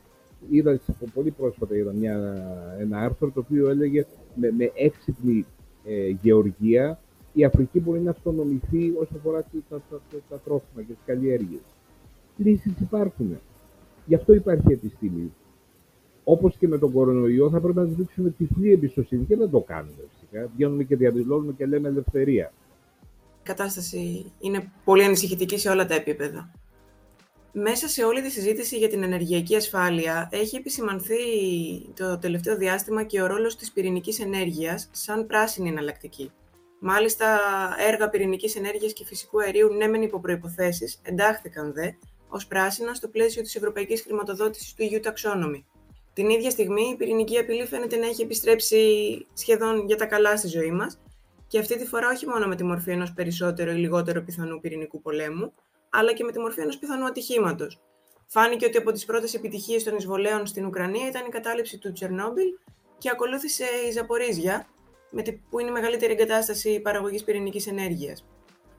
είδα 0.49 0.79
πολύ 1.13 1.31
πρόσφατα 1.31 1.75
είδα 1.75 1.93
μια, 1.93 2.17
ένα 2.79 2.99
άρθρο 2.99 3.31
το 3.31 3.39
οποίο 3.39 3.69
έλεγε 3.69 4.05
με, 4.35 4.51
με 4.57 4.71
έξυπνη 4.75 5.45
ε, 5.85 6.07
γεωργία 6.07 6.99
η 7.33 7.43
Αφρική 7.43 7.79
μπορεί 7.79 7.99
να 7.99 8.11
αυτονομηθεί 8.11 8.93
όσον 8.99 9.17
αφορά 9.17 9.41
τα, 9.41 9.49
τα, 9.69 9.81
τα, 9.89 10.17
τα 10.29 10.39
τρόφιμα 10.39 10.81
και 10.81 10.93
τις 10.93 11.03
καλλιέργειες. 11.05 11.61
Λύσεις 12.37 12.79
υπάρχουν. 12.79 13.39
Γι' 14.05 14.15
αυτό 14.15 14.33
υπάρχει 14.33 14.71
επιστήμη. 14.71 15.33
Όπως 16.23 16.55
και 16.57 16.67
με 16.67 16.77
τον 16.77 16.91
κορονοϊό, 16.91 17.49
θα 17.49 17.59
πρέπει 17.59 17.77
να 17.77 17.83
δείξουμε 17.83 18.29
τυφλή 18.29 18.71
εμπιστοσύνη 18.71 19.25
και 19.25 19.35
δεν 19.35 19.49
το 19.49 19.59
κάνουμε 19.59 20.03
φυσικά. 20.13 20.49
Βγαίνουμε 20.55 20.83
και 20.83 20.95
διαδηλώνουμε 20.95 21.53
και 21.53 21.65
λέμε 21.65 21.87
ελευθερία. 21.87 22.53
Η 23.39 23.43
κατάσταση 23.43 24.31
είναι 24.39 24.71
πολύ 24.83 25.03
ανησυχητική 25.03 25.57
σε 25.57 25.69
όλα 25.69 25.85
τα 25.85 25.95
επίπεδα. 25.95 26.51
Μέσα 27.53 27.87
σε 27.87 28.03
όλη 28.03 28.21
τη 28.21 28.31
συζήτηση 28.31 28.77
για 28.77 28.89
την 28.89 29.03
ενεργειακή 29.03 29.55
ασφάλεια 29.55 30.29
έχει 30.31 30.55
επισημανθεί 30.55 31.15
το 31.95 32.17
τελευταίο 32.17 32.57
διάστημα 32.57 33.03
και 33.03 33.21
ο 33.21 33.27
ρόλος 33.27 33.55
της 33.55 33.71
πυρηνικής 33.71 34.19
ενέργειας 34.19 34.89
σαν 34.91 35.25
πράσινη 35.25 35.69
εναλλακτική. 35.69 36.31
Μάλιστα, 36.79 37.39
έργα 37.77 38.09
πυρηνικής 38.09 38.55
ενέργειας 38.55 38.93
και 38.93 39.05
φυσικού 39.05 39.41
αερίου 39.41 39.73
ναι 39.73 39.87
μεν 39.87 40.01
υπό 40.01 40.19
προϋποθέσεις, 40.19 40.99
εντάχθηκαν 41.03 41.73
δε, 41.73 41.91
ως 42.29 42.47
πράσινα 42.47 42.93
στο 42.93 43.07
πλαίσιο 43.07 43.41
της 43.41 43.55
ευρωπαϊκής 43.55 44.01
χρηματοδότησης 44.01 44.73
του 44.73 44.89
EU 44.91 45.05
Taxonomy. 45.07 45.63
Την 46.13 46.29
ίδια 46.29 46.49
στιγμή 46.49 46.89
η 46.89 46.95
πυρηνική 46.95 47.37
απειλή 47.37 47.65
φαίνεται 47.65 47.95
να 47.95 48.05
έχει 48.05 48.21
επιστρέψει 48.21 48.77
σχεδόν 49.33 49.85
για 49.85 49.95
τα 49.95 50.05
καλά 50.05 50.37
στη 50.37 50.47
ζωή 50.47 50.71
μας 50.71 50.99
και 51.47 51.59
αυτή 51.59 51.77
τη 51.77 51.85
φορά 51.85 52.09
όχι 52.09 52.27
μόνο 52.27 52.47
με 52.47 52.55
τη 52.55 52.63
μορφή 52.63 52.91
ενός 52.91 53.13
περισσότερο 53.13 53.71
ή 53.71 53.75
λιγότερο 53.75 54.21
πιθανού 54.21 54.59
πυρηνικού 54.59 55.01
πολέμου, 55.01 55.53
αλλά 55.89 56.13
και 56.13 56.23
με 56.23 56.31
τη 56.31 56.39
μορφή 56.39 56.61
ενός 56.61 56.77
πιθανού 56.77 57.05
ατυχήματος. 57.05 57.79
Φάνηκε 58.27 58.65
ότι 58.65 58.77
από 58.77 58.91
τις 58.91 59.05
πρώτες 59.05 59.33
επιτυχίες 59.33 59.83
των 59.83 59.95
εισβολέων 59.95 60.45
στην 60.45 60.65
Ουκρανία 60.65 61.07
ήταν 61.07 61.25
η 61.25 61.29
κατάληψη 61.29 61.77
του 61.77 61.91
Τσερνόμπιλ 61.91 62.47
και 62.97 63.09
ακολούθησε 63.09 63.65
η 63.87 63.91
Ζαπορίζια, 63.91 64.67
που 65.49 65.59
είναι 65.59 65.69
η 65.69 65.73
μεγαλύτερη 65.73 66.11
εγκατάσταση 66.11 66.79
παραγωγής 66.79 67.23
πυρηνικής 67.23 67.67
ενέργειας. 67.67 68.25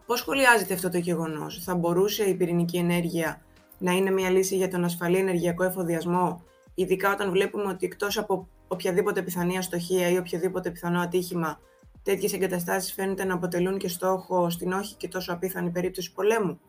Πώς 0.07 0.19
σχολιάζεται 0.19 0.75
αυτό 0.75 0.89
το 0.89 0.99
γεγονός, 0.99 1.65
θα 1.65 1.75
μπορούσε 1.75 2.25
η 2.25 2.35
πυρηνική 2.35 2.77
ενέργεια 2.77 3.43
να 3.79 3.93
είναι 3.93 4.11
μια 4.11 4.31
λύση 4.31 4.57
για 4.57 4.69
τον 4.69 4.85
ασφαλή 4.85 5.17
ενεργειακό 5.17 5.65
εφοδιασμό, 5.65 6.43
ειδικά 6.75 7.13
όταν 7.13 7.31
βλέπουμε 7.31 7.65
ότι 7.65 7.87
εκτός 7.87 8.19
από 8.19 8.49
οποιαδήποτε 8.69 9.23
πιθανή 9.23 9.59
αστοχία 9.59 10.09
ή 10.09 10.17
οποιοδήποτε 10.17 10.71
πιθανό 10.71 11.01
ατύχημα, 11.01 11.61
τέτοιες 12.03 12.33
εγκαταστάσεις 12.33 12.93
φαίνεται 12.93 13.25
να 13.25 13.35
αποτελούν 13.35 13.79
και 13.79 13.89
στόχο 13.89 14.51
στην 14.51 14.73
όχι 14.73 14.95
και 14.95 15.09
τόσο 15.09 15.33
απίθανη 15.33 15.71
περίπτωση 15.71 16.13
πολέμου; 16.13 16.61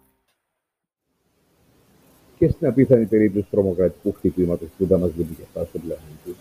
Και 2.38 2.48
στην 2.48 2.68
απίθανη 2.68 3.06
περίπτωση 3.06 3.48
τρομοκρατικού 3.52 4.14
χτυπήματος 4.14 4.68
που 4.78 4.86
δεν 4.86 5.00
μας 5.00 5.12
βλέπει 5.12 5.34
και 5.34 5.44
αυτά 5.44 5.66
στον 5.66 5.82
πλανήτη, 5.82 6.36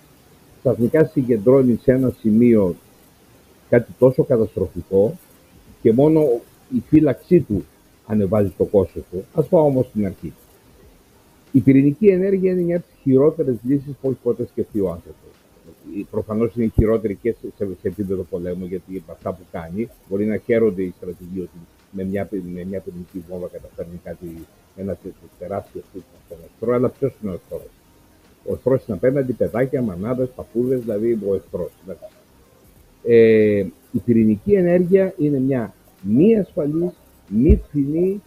ξαφνικά 0.61 1.05
συγκεντρώνει 1.05 1.79
σε 1.83 1.93
ένα 1.93 2.15
σημείο 2.19 2.77
κάτι 3.71 3.93
τόσο 3.99 4.25
καταστροφικό 4.25 5.19
και 5.83 5.93
μόνο 5.93 6.41
η 6.77 6.83
φύλαξή 6.89 7.41
του 7.41 7.65
ανεβάζει 8.07 8.53
το 8.57 8.65
κόστος 8.65 9.03
του. 9.11 9.25
Ας 9.35 9.49
πάω 9.49 9.65
όμως 9.65 9.87
στην 9.87 10.07
αρχή. 10.07 10.33
Η 11.53 11.61
πυρηνική 11.61 12.07
ενέργεια 12.07 12.53
είναι 12.53 12.61
μια 12.63 12.77
από 12.77 12.87
τις 12.87 13.01
χειρότερες 13.03 13.57
λύσεις 13.63 13.95
που 14.01 14.09
έχει 14.09 14.19
ποτέ 14.23 14.47
σκεφτεί 14.47 14.81
ο 14.81 14.91
άνθρωπος. 14.91 15.31
Προφανώς 16.11 16.55
είναι 16.57 16.71
χειρότερη 16.75 17.15
και 17.15 17.35
σε, 17.57 17.67
σε 17.81 17.89
επίπεδο 17.89 18.23
πολέμου, 18.23 18.67
γιατί 18.67 18.93
με 18.93 19.13
αυτά 19.13 19.33
που 19.33 19.43
κάνει 19.53 19.89
μπορεί 20.09 20.25
να 20.27 20.37
χαίρονται 20.37 20.83
οι 20.83 20.95
στρατηγοί 20.97 21.41
ότι 21.41 21.59
με 21.91 22.05
μια, 22.05 22.29
με 22.31 22.65
μια 22.65 22.81
πυρηνική 22.81 23.25
βόμβα 23.29 23.49
καταφέρνει 23.49 24.01
κάτι, 24.05 24.47
ένα 24.77 24.99
τεράστιο 25.39 25.81
σύστημα 25.81 26.19
στον 26.27 26.39
εχθρό. 26.45 26.75
Αλλά 26.75 26.89
ποιος 26.89 27.15
είναι 27.23 27.31
ο 27.31 27.35
εχθρός; 27.35 27.71
Ο 28.47 28.53
εχθρός 28.53 28.87
είναι 28.87 28.97
απέναντι 28.97 29.33
παιδάκια, 29.33 29.83
μανάδες, 29.83 30.29
παππούδες, 30.35 30.81
δηλαδή 30.81 31.19
ο 31.29 31.35
εχθρός. 31.35 31.71
Ε, 33.05 33.67
η 33.93 33.99
πυρηνική 34.05 34.53
ενέργεια 34.53 35.15
είναι 35.19 35.39
μια 35.39 35.75
μη 36.03 36.39
ασφαλής, 36.39 36.93
μη 37.29 37.63
φθηνή 37.67 38.23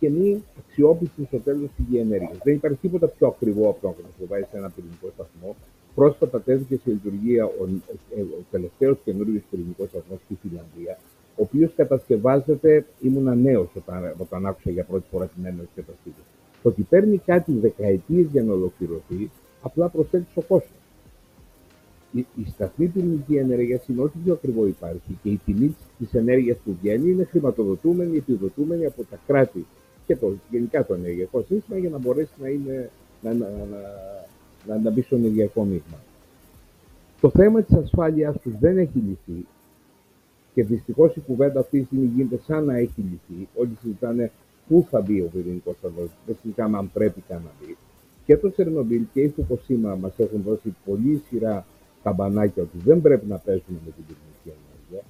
και 0.00 0.10
μη 0.10 0.42
αξιόπιστη 0.58 1.24
στο 1.24 1.38
τέλος 1.38 1.68
πηγή 1.76 1.98
ενέργειας. 1.98 2.38
Δεν 2.44 2.54
υπάρχει 2.54 2.78
τίποτα 2.80 3.06
πιο 3.06 3.26
ακριβό 3.26 3.68
από 3.68 3.80
το 3.80 3.86
να 3.86 3.92
κατασκευάσει 3.92 4.50
ένα 4.52 4.70
πυρηνικό 4.70 5.08
σταθμό. 5.14 5.56
Πρόσφατα 5.94 6.40
τέθηκε 6.40 6.76
σε 6.76 6.90
λειτουργία 6.90 7.44
ο, 7.44 7.50
ο, 7.60 8.20
ο 8.20 8.44
τελευταίος 8.50 8.98
καινούριο 9.04 9.42
πυρηνικός 9.50 9.88
σταθμός 9.88 10.18
στη 10.24 10.38
Φιλανδία, 10.42 10.98
ο 11.36 11.42
οποίος 11.42 11.72
κατασκευάζεται, 11.76 12.86
ήμουνα 13.00 13.34
νέος 13.34 13.68
όταν, 13.76 14.14
όταν 14.18 14.46
άκουσα 14.46 14.70
για 14.70 14.84
πρώτη 14.84 15.04
φορά 15.10 15.26
την 15.26 15.46
έννοια 15.46 15.64
κατασκευής. 15.74 16.24
Το 16.62 16.68
ότι 16.68 16.82
παίρνει 16.82 17.18
κάτι 17.18 17.52
δεκαετίες 17.52 18.26
για 18.32 18.42
να 18.42 18.52
ολοκληρωθεί, 18.52 19.30
απλά 19.62 19.88
προσθέτει 19.88 20.26
στο 20.30 20.40
κόσμο 20.40 20.79
η, 22.12 22.26
η 22.36 22.44
σταθμή 22.48 22.86
πυρηνική 22.86 23.36
ενέργειας 23.36 23.86
είναι 23.88 24.02
ό,τι 24.02 24.18
πιο 24.24 24.32
ακριβό 24.32 24.66
υπάρχει 24.66 25.18
και 25.22 25.28
η 25.28 25.40
τιμή 25.44 25.76
της 25.98 26.14
ενέργειας 26.14 26.56
που 26.64 26.76
βγαίνει 26.80 27.10
είναι 27.10 27.24
χρηματοδοτούμενη, 27.24 28.16
επιδοτούμενη 28.16 28.86
από 28.86 29.04
τα 29.10 29.18
κράτη 29.26 29.66
και 30.06 30.16
το, 30.16 30.32
γενικά 30.50 30.86
το 30.86 30.94
ενεργειακό 30.94 31.42
σύστημα 31.42 31.78
για 31.78 31.90
να 31.90 31.98
μπορέσει 31.98 32.32
να, 32.42 32.48
είναι, 32.48 32.90
να, 33.22 33.32
να, 33.32 33.48
να, 34.66 34.78
να, 34.78 34.90
μπει 34.90 35.02
στο 35.02 35.16
ενεργειακό 35.16 35.64
μείγμα. 35.64 35.98
Το 37.20 37.30
θέμα 37.30 37.62
της 37.62 37.76
ασφάλεια 37.76 38.32
τους 38.32 38.52
δεν 38.58 38.78
έχει 38.78 38.98
λυθεί 38.98 39.46
και 40.54 40.64
δυστυχώς 40.64 41.16
η 41.16 41.20
κουβέντα 41.20 41.60
αυτή 41.60 41.78
τη 41.80 41.84
στιγμή 41.84 42.06
γίνεται 42.06 42.40
σαν 42.46 42.64
να 42.64 42.76
έχει 42.76 43.00
λυθεί. 43.10 43.48
Όλοι 43.54 43.76
συζητάνε 43.80 44.30
πού 44.68 44.86
θα 44.90 45.00
μπει 45.00 45.20
ο 45.20 45.30
πυρηνικός 45.32 45.76
σταθμό, 45.76 46.02
δεν 46.26 46.36
συζητάμε 46.42 46.78
αν 46.78 46.90
πρέπει 46.92 47.22
καν 47.28 47.42
να 47.44 47.50
μπει. 47.60 47.76
Και 48.24 48.36
το 48.36 48.50
Σερνομπίλ 48.50 49.02
και 49.12 49.20
η 49.20 49.28
Φουκοσίμα 49.28 49.94
μας 49.94 50.12
έχουν 50.16 50.42
δώσει 50.42 50.74
πολύ 50.84 51.22
σειρά 51.28 51.66
τα 52.02 52.12
μπανάκια 52.12 52.62
ότι 52.62 52.78
δεν 52.84 53.00
πρέπει 53.00 53.26
να 53.26 53.36
πέσουμε 53.36 53.78
με 53.84 53.90
την 53.96 54.04
πυρηνική 54.06 54.48
ενέργεια. 54.58 55.02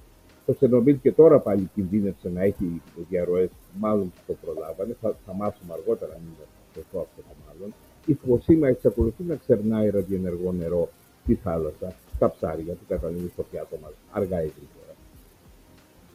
Το 0.45 0.53
Σερνομπίλ 0.53 0.99
και 1.01 1.11
τώρα 1.11 1.39
πάλι 1.39 1.69
κινδύνευσε 1.73 2.29
να 2.29 2.41
έχει 2.41 2.81
διαρροές, 3.09 3.49
μάλλον 3.79 4.11
το 4.27 4.33
προλάβανε. 4.41 4.95
Θα, 5.01 5.15
θα 5.25 5.33
μάθουμε 5.33 5.73
αργότερα 5.73 6.13
αν 6.13 6.21
είναι 6.21 6.45
σωστό 6.75 6.99
αυτό 6.99 7.21
το 7.21 7.33
μάλλον. 7.47 7.73
Η 8.05 8.13
Φωσίμα 8.13 8.67
εξακολουθεί 8.67 9.23
να 9.23 9.35
ξερνάει 9.35 9.89
ραδιενεργό 9.89 10.51
νερό 10.51 10.89
στη 11.23 11.35
θάλασσα, 11.35 11.93
στα 12.15 12.31
ψάρια 12.31 12.73
που 12.73 12.85
καταλήγουν 12.87 13.29
στο 13.33 13.43
πιάτο 13.51 13.77
μας 13.81 13.91
αργά 14.11 14.43
ή 14.43 14.51
γρήγορα. 14.57 14.93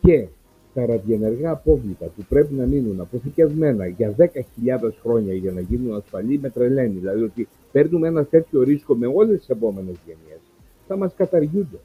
Και 0.01 0.29
τα 0.75 0.87
ραδιενεργά 0.87 1.51
απόβλητα 1.51 2.07
που 2.07 2.23
πρέπει 2.29 2.55
να 2.55 2.67
μείνουν 2.67 3.01
αποθηκευμένα 3.01 3.87
για 3.87 4.15
10.000 4.19 4.25
χρόνια 5.03 5.35
για 5.35 5.53
να 5.53 5.61
γίνουν 5.61 5.97
ασφαλή 5.97 6.39
με 6.39 6.51
τρελαίνει. 6.51 6.99
Δηλαδή 6.99 7.23
ότι 7.23 7.49
παίρνουμε 7.73 8.09
ένα 8.09 8.25
τέτοιο 8.25 8.63
ρίσκο 8.63 8.95
με 8.95 9.07
όλες 9.07 9.39
τις 9.39 9.49
επόμενες 9.49 9.97
γενιές, 10.07 10.41
θα 10.87 10.97
μας 10.97 11.15
καταργούνται. 11.15 11.79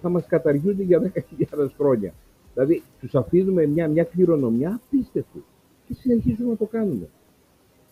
Θα 0.00 0.08
μας 0.08 0.26
καταργούνται 0.26 0.82
για 0.82 1.12
10.000 1.14 1.68
χρόνια. 1.76 2.12
Δηλαδή 2.54 2.82
τους 3.00 3.14
αφήνουμε 3.14 3.66
μια, 3.66 3.88
μια 3.88 4.04
κληρονομιά 4.04 4.80
απίστευτη 4.84 5.44
και 5.86 5.94
συνεχίζουμε 5.94 6.50
να 6.50 6.56
το 6.56 6.64
κάνουμε. 6.66 7.08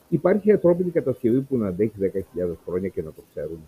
Υπάρχει 0.09 0.53
ανθρώπινη 0.53 0.91
κατασκευή 0.91 1.41
που 1.41 1.57
να 1.57 1.67
αντέχει 1.67 1.93
10.000 2.01 2.11
χρόνια 2.67 2.89
και 2.89 3.03
να 3.03 3.13
το 3.13 3.23
ξέρουμε. 3.31 3.65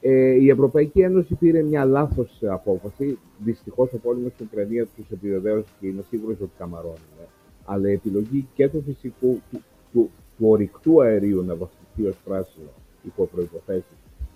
Ε, 0.00 0.30
η 0.30 0.48
Ευρωπαϊκή 0.48 1.00
Ένωση 1.00 1.34
πήρε 1.34 1.62
μια 1.62 1.84
λάθος 1.84 2.42
απόφαση. 2.42 3.18
Δυστυχώς 3.38 3.92
ο 3.92 3.98
πόλεμος 3.98 4.32
στην 4.32 4.46
Ουκρανία 4.52 4.86
τους 4.96 5.10
επιβεβαίωσε 5.10 5.68
και 5.80 5.86
είμαι 5.86 6.02
σίγουρος 6.08 6.40
ότι 6.40 6.50
καμαρώνουν. 6.58 6.98
Αλλά 7.64 7.88
η 7.88 7.92
επιλογή 7.92 8.48
και 8.54 8.68
του 8.68 8.82
φυσικού, 8.86 9.40
του, 9.50 9.60
του, 9.92 10.10
του 10.38 10.46
ορυκτού 10.48 11.02
αερίου 11.02 11.42
να 11.42 11.54
βασιστεί 11.54 12.06
ως 12.06 12.16
πράσινο 12.24 12.70
υπό 13.04 13.24
προποθέσει 13.24 13.94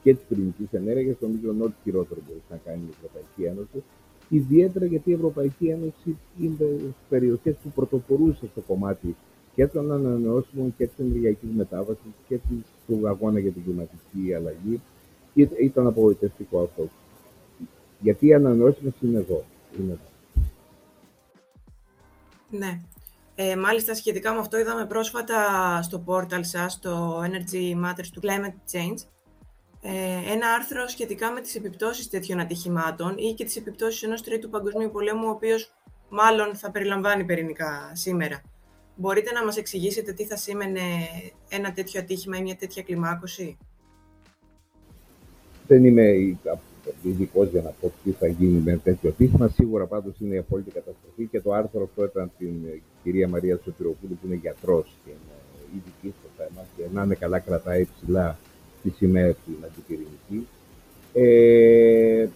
και 0.08 0.14
της 0.14 0.24
πυρηνική 0.28 0.68
ενέργειας, 0.70 1.16
νομίζω 1.20 1.50
ότι 1.50 1.62
ό,τι 1.62 1.74
χειρότερο 1.82 2.20
μπορεί 2.26 2.42
να 2.50 2.56
κάνει 2.64 2.82
η 2.88 2.94
Ευρωπαϊκή 2.96 3.42
Ένωση. 3.44 3.82
Ιδιαίτερα 4.28 4.86
γιατί 4.86 5.10
η 5.10 5.12
Ευρωπαϊκή 5.12 5.66
Ένωση 5.66 6.16
είναι 6.40 6.54
στις 6.56 7.08
περιοχές 7.08 7.54
που 7.62 7.70
πρωτοπορούσε 7.74 8.46
στο 8.52 8.60
κομμάτι 8.60 9.16
και 9.54 9.66
των 9.66 9.92
ανανεώσιμων 9.92 10.74
και 10.76 10.86
της 10.86 10.98
ενεργειακής 10.98 11.48
μετάβασης 11.56 12.12
και 12.28 12.38
του 12.86 13.08
αγώνα 13.08 13.38
για 13.38 13.50
την 13.50 13.64
κλιματική 13.64 14.34
αλλαγή 14.34 14.80
ήταν 15.60 15.86
απογοητευτικό 15.86 16.62
αυτό. 16.62 16.88
Γιατί 18.00 18.26
οι 18.26 18.34
ανανεώσιμες 18.34 18.92
είναι 19.00 19.18
εδώ. 19.18 19.44
Είναι 19.78 19.92
εδώ. 19.92 20.08
Ναι. 22.50 22.80
Ε, 23.34 23.56
μάλιστα, 23.56 23.94
σχετικά 23.94 24.32
με 24.32 24.38
αυτό, 24.38 24.58
είδαμε 24.58 24.86
πρόσφατα 24.86 25.36
στο 25.82 25.98
πόρταλ 25.98 26.44
σας, 26.44 26.78
το 26.78 27.22
Energy 27.22 27.84
Matters 27.84 28.08
του 28.12 28.20
Climate 28.22 28.72
Change, 28.72 28.96
ε, 28.96 29.17
ένα 30.32 30.52
άρθρο 30.58 30.88
σχετικά 30.88 31.32
με 31.32 31.40
τις 31.40 31.54
επιπτώσεις 31.54 32.08
τέτοιων 32.08 32.40
ατυχημάτων 32.40 33.14
ή 33.18 33.34
και 33.34 33.44
τις 33.44 33.56
επιπτώσεις 33.56 34.02
ενός 34.02 34.22
τρίτου 34.22 34.48
παγκοσμίου 34.48 34.90
πολέμου, 34.90 35.26
ο 35.26 35.30
οποίος 35.30 35.72
μάλλον 36.08 36.54
θα 36.54 36.70
περιλαμβάνει 36.70 37.24
πυρηνικά 37.24 37.90
σήμερα. 37.92 38.42
Μπορείτε 38.96 39.32
να 39.32 39.44
μας 39.44 39.56
εξηγήσετε 39.56 40.12
τι 40.12 40.24
θα 40.24 40.36
σήμαινε 40.36 40.80
ένα 41.48 41.72
τέτοιο 41.72 42.00
ατύχημα 42.00 42.36
ή 42.36 42.42
μια 42.42 42.56
τέτοια 42.56 42.82
κλιμάκωση; 42.82 43.56
Δεν 45.66 45.84
είμαι 45.84 46.36
ειδικός 47.02 47.48
για 47.50 47.62
να 47.62 47.70
πω 47.80 47.92
τι 48.04 48.10
θα 48.10 48.26
γίνει 48.26 48.60
με 48.60 48.76
τέτοιο 48.76 49.10
τύχημα. 49.10 49.48
Σίγουρα 49.48 49.86
πάντως 49.86 50.14
είναι 50.20 50.34
η 50.34 50.38
απόλυτη 50.38 50.70
καταστροφή 50.70 51.26
και 51.26 51.40
το 51.40 51.52
άρθρο 51.52 51.82
αυτό 51.82 52.04
ήταν 52.04 52.30
την 52.38 52.82
κυρία 53.02 53.28
Μαρία 53.28 53.60
Σωτηροπούλου 53.64 54.18
που 54.20 54.26
είναι 54.26 54.34
γιατρός 54.34 54.96
και 55.04 55.10
είναι 55.10 55.76
ειδική 55.76 56.14
στο 56.20 56.28
θέμα 56.36 56.66
και 56.76 56.82
να 56.92 57.02
είναι 57.02 57.14
καλά 57.14 57.38
κρατάει 57.38 57.88
ψηλά 57.96 58.38
τη 58.82 58.90
σημαία 58.90 59.32
την 59.32 59.54
αντιπυρηνική. 59.64 60.46
Ε, 61.12 62.28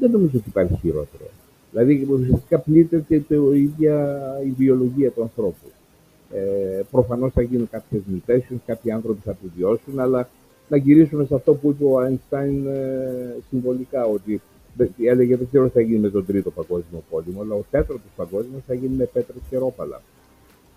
δεν 0.00 0.10
νομίζω 0.10 0.38
ότι 0.38 0.48
υπάρχει 0.48 0.78
χειρότερο. 0.80 1.24
Δηλαδή 1.70 2.06
ουσιαστικά 2.10 2.58
πλήττεται 2.58 3.14
η 3.54 3.62
ίδια 3.62 4.18
η 4.44 4.50
βιολογία 4.58 5.10
του 5.10 5.22
ανθρώπου. 5.22 5.70
Ε, 6.32 6.82
Προφανώς 6.90 7.32
θα 7.32 7.42
γίνουν 7.42 7.68
κάποιες 7.70 8.02
mutations, 8.12 8.58
κάποιοι 8.66 8.90
άνθρωποι 8.92 9.20
θα 9.24 9.30
επιβιώσουν, 9.30 10.00
αλλά 10.00 10.28
να 10.68 10.76
γυρίσουμε 10.76 11.24
σε 11.24 11.34
αυτό 11.34 11.54
που 11.54 11.70
είπε 11.70 11.84
ο 11.84 11.98
Αϊνστάιν 11.98 12.66
ε, 12.66 13.36
συμβολικά, 13.48 14.04
ότι 14.04 14.40
έλεγε 15.02 15.36
δεν 15.36 15.46
ξέρω 15.46 15.66
τι 15.66 15.72
θα 15.72 15.80
γίνει 15.80 15.98
με 15.98 16.10
τον 16.10 16.26
τρίτο 16.26 16.50
παγκόσμιο 16.50 17.02
πόλεμο, 17.10 17.40
αλλά 17.40 17.54
ο 17.54 17.64
τέταρτος 17.70 18.10
παγκόσμιος 18.16 18.62
θα 18.66 18.74
γίνει 18.74 18.94
με 18.94 19.04
πέτρες 19.04 19.42
και 19.50 19.58
ρόπαλα. 19.58 20.02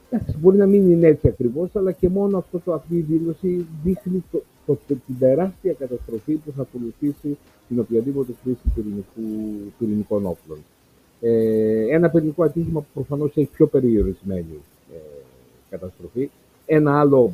Εντάξει, 0.10 0.38
μπορεί 0.38 0.58
να 0.58 0.65
μην 0.65 0.91
είναι 0.91 1.08
έτσι 1.08 1.28
ακριβώς, 1.28 1.76
αλλά 1.76 1.91
και 1.91 2.10
μόνο 2.10 2.38
αυτό 2.38 2.60
το, 2.60 2.74
αυτή 2.74 2.96
η 2.96 3.02
δήλωση 3.02 3.65
δείχνει 3.84 4.24
το, 4.32 4.41
το, 4.65 4.78
το, 4.88 4.96
την 5.06 5.18
τεράστια 5.20 5.74
καταστροφή 5.74 6.34
που 6.34 6.52
θα 6.56 6.62
ακολουθήσει 6.62 7.38
την 7.68 7.80
οποιαδήποτε 7.80 8.34
χρήση 8.44 8.84
πυρηνικών 9.78 10.26
όπλων. 10.26 10.58
Ε, 11.22 11.96
ένα 11.96 12.10
πυρηνικό 12.10 12.44
ατύχημα 12.44 12.80
που 12.80 12.88
προφανώς 12.94 13.32
έχει 13.36 13.50
πιο 13.54 13.68
περιορισμένη 13.68 14.60
ε, 14.94 14.98
καταστροφή. 15.70 16.30
Ένα 16.65 17.00
άλλο 17.00 17.34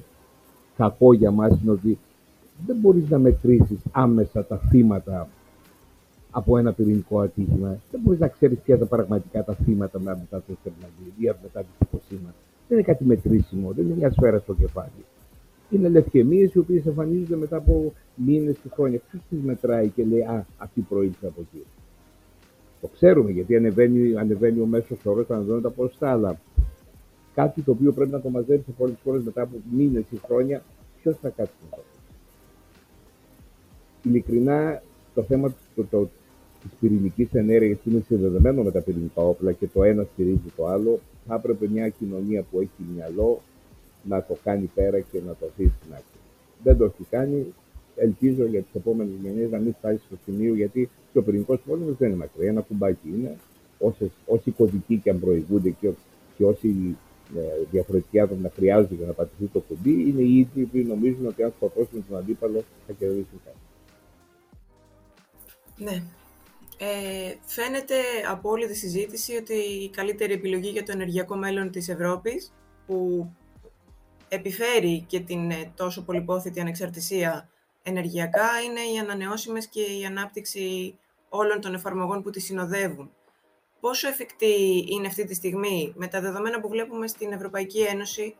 κακό 0.77 1.13
για 1.13 1.31
μας 1.31 1.59
είναι 1.61 1.71
ότι 1.71 1.97
δεν 2.65 2.75
μπορείς 2.75 3.09
να 3.09 3.17
μετρήσεις 3.19 3.79
άμεσα 3.91 4.45
τα 4.45 4.57
θύματα 4.57 5.27
από 6.31 6.57
ένα 6.57 6.73
πυρηνικό 6.73 7.19
ατύχημα. 7.19 7.79
Δεν 7.91 8.01
μπορείς 8.03 8.19
να 8.19 8.27
ξέρεις 8.27 8.57
ποια 8.59 8.77
τα 8.77 8.85
πραγματικά 8.85 9.43
τα 9.43 9.53
θύματα 9.53 9.99
μετά 9.99 10.43
το 10.47 10.53
Στερναγγί 10.59 11.13
ή 11.17 11.25
μετά 11.41 11.59
το 11.59 11.65
Φουκουσίμα. 11.79 12.33
Δεν 12.71 12.79
είναι 12.79 12.89
κάτι 12.89 13.05
μετρήσιμο, 13.05 13.71
δεν 13.71 13.85
είναι 13.85 13.95
μια 13.95 14.11
σφαίρα 14.11 14.39
στο 14.39 14.53
κεφάλι. 14.53 15.05
Είναι 15.69 15.89
λευκαιμίε 15.89 16.49
οι 16.53 16.57
οποίες 16.57 16.85
εμφανίζονται 16.85 17.35
μετά 17.35 17.57
από 17.57 17.93
μήνες 18.15 18.57
και 18.63 18.69
χρόνια. 18.73 18.99
Ποιος 19.09 19.21
τις 19.29 19.39
μετράει 19.41 19.87
και 19.87 20.03
λέει 20.03 20.21
Α, 20.21 20.45
αυτή 20.57 20.81
προήλθε 20.81 21.27
από 21.27 21.41
εκεί. 21.41 21.65
Το 22.81 22.87
ξέρουμε 22.87 23.31
γιατί 23.31 23.55
ανεβαίνει, 23.55 24.17
ανεβαίνει 24.17 24.59
ο 24.59 24.65
μέσος 24.65 25.05
όρος, 25.05 25.29
ανεβαίνουν 25.29 25.61
τα 25.61 25.69
ποσοστά, 25.69 26.11
αλλά 26.11 26.39
κάτι 27.35 27.61
το 27.61 27.71
οποίο 27.71 27.91
πρέπει 27.91 28.11
να 28.11 28.21
το 28.21 28.29
μαζέψει 28.29 28.71
πολλές 28.77 28.97
φορές 29.03 29.23
μετά 29.23 29.41
από 29.41 29.55
μήνες 29.71 30.03
ή 30.09 30.19
χρόνια, 30.25 30.63
ποιος 31.01 31.17
θα 31.21 31.29
κάτσει 31.29 31.53
να 31.69 31.77
το 31.77 31.83
ειλικρινά 34.03 34.81
το 35.13 35.23
θέμα 35.23 35.53
το, 35.75 35.83
το, 35.89 36.09
της 36.61 36.71
πυρηνικής 36.79 37.33
ενέργειας 37.33 37.79
είναι 37.83 38.03
συνδεδεμένο 38.07 38.63
με 38.63 38.71
τα 38.71 38.81
πυρηνικά 38.81 39.21
όπλα 39.21 39.51
και 39.51 39.67
το 39.67 39.83
ένα 39.83 40.07
στηρίζει 40.13 40.51
το 40.55 40.65
άλλο. 40.65 40.99
Θα 41.27 41.35
έπρεπε 41.35 41.67
μια 41.67 41.89
κοινωνία 41.89 42.41
που 42.41 42.59
έχει 42.59 42.83
μυαλό 42.95 43.41
να 44.03 44.23
το 44.23 44.37
κάνει 44.43 44.69
πέρα 44.75 44.99
και 44.99 45.21
να 45.25 45.35
το 45.35 45.45
αφήσει 45.45 45.73
στην 45.81 45.93
άκρη. 45.93 46.19
Δεν 46.63 46.77
το 46.77 46.85
έχει 46.85 47.03
κάνει. 47.09 47.53
Ελπίζω 47.95 48.45
για 48.45 48.61
τις 48.61 48.73
επόμενες 48.73 49.13
γενιές 49.23 49.51
να 49.51 49.57
μην 49.57 49.73
φτάσει 49.73 50.01
στο 50.05 50.17
σημείο 50.25 50.55
γιατί 50.55 50.89
και 51.11 51.17
ο 51.17 51.23
πυρηνικός 51.23 51.59
πόλεμος 51.65 51.97
δεν 51.97 52.07
είναι 52.07 52.17
μακριά. 52.17 52.49
Ένα 52.49 52.61
κουμπάκι 52.61 53.07
είναι. 53.07 53.37
όσοι 54.25 54.51
κωδικοί 54.51 54.97
και 54.97 55.09
αν 55.09 55.19
προηγούνται 55.19 55.69
και, 55.69 55.91
και 56.37 56.45
όσοι 56.45 56.97
ε, 57.35 57.41
διαφορετικοί 57.71 58.19
άνθρωποι 58.19 58.41
να 58.41 58.49
χρειάζονται 58.49 58.95
για 58.95 59.05
να 59.05 59.13
πατηθεί 59.13 59.45
το 59.45 59.59
κουμπί, 59.59 60.09
είναι 60.09 60.21
οι 60.21 60.37
ίδιοι 60.37 60.63
που 60.63 60.87
νομίζουν 60.87 61.25
ότι 61.25 61.43
αν 61.43 61.53
σκοτώσουν 61.55 62.05
τον 62.09 62.17
αντίπαλο 62.17 62.63
θα 62.87 62.93
κερδίσουν 62.93 63.41
κάτι. 63.45 63.57
Ναι. 65.77 66.03
Ε, 66.83 67.35
φαίνεται 67.45 67.95
από 68.29 68.49
όλη 68.49 68.67
τη 68.67 68.75
συζήτηση 68.75 69.35
ότι 69.35 69.53
η 69.53 69.89
καλύτερη 69.89 70.33
επιλογή 70.33 70.69
για 70.69 70.83
το 70.83 70.91
ενεργειακό 70.91 71.35
μέλλον 71.35 71.71
της 71.71 71.89
Ευρώπης, 71.89 72.53
που 72.85 73.29
επιφέρει 74.27 75.05
και 75.07 75.19
την 75.19 75.51
ε, 75.51 75.71
τόσο 75.75 76.03
πολυπόθητη 76.03 76.59
ανεξαρτησία 76.59 77.49
ενεργειακά, 77.83 78.61
είναι 78.65 78.79
οι 78.79 78.99
ανανεώσιμες 78.99 79.67
και 79.67 79.81
η 79.81 80.05
ανάπτυξη 80.05 80.97
όλων 81.29 81.61
των 81.61 81.73
εφαρμογών 81.73 82.21
που 82.21 82.29
τη 82.29 82.39
συνοδεύουν. 82.39 83.11
Πόσο 83.79 84.07
εφικτή 84.07 84.85
είναι 84.89 85.07
αυτή 85.07 85.25
τη 85.25 85.33
στιγμή 85.33 85.93
με 85.95 86.07
τα 86.07 86.21
δεδομένα 86.21 86.59
που 86.59 86.69
βλέπουμε 86.69 87.07
στην 87.07 87.31
Ευρωπαϊκή 87.31 87.79
Ένωση, 87.79 88.35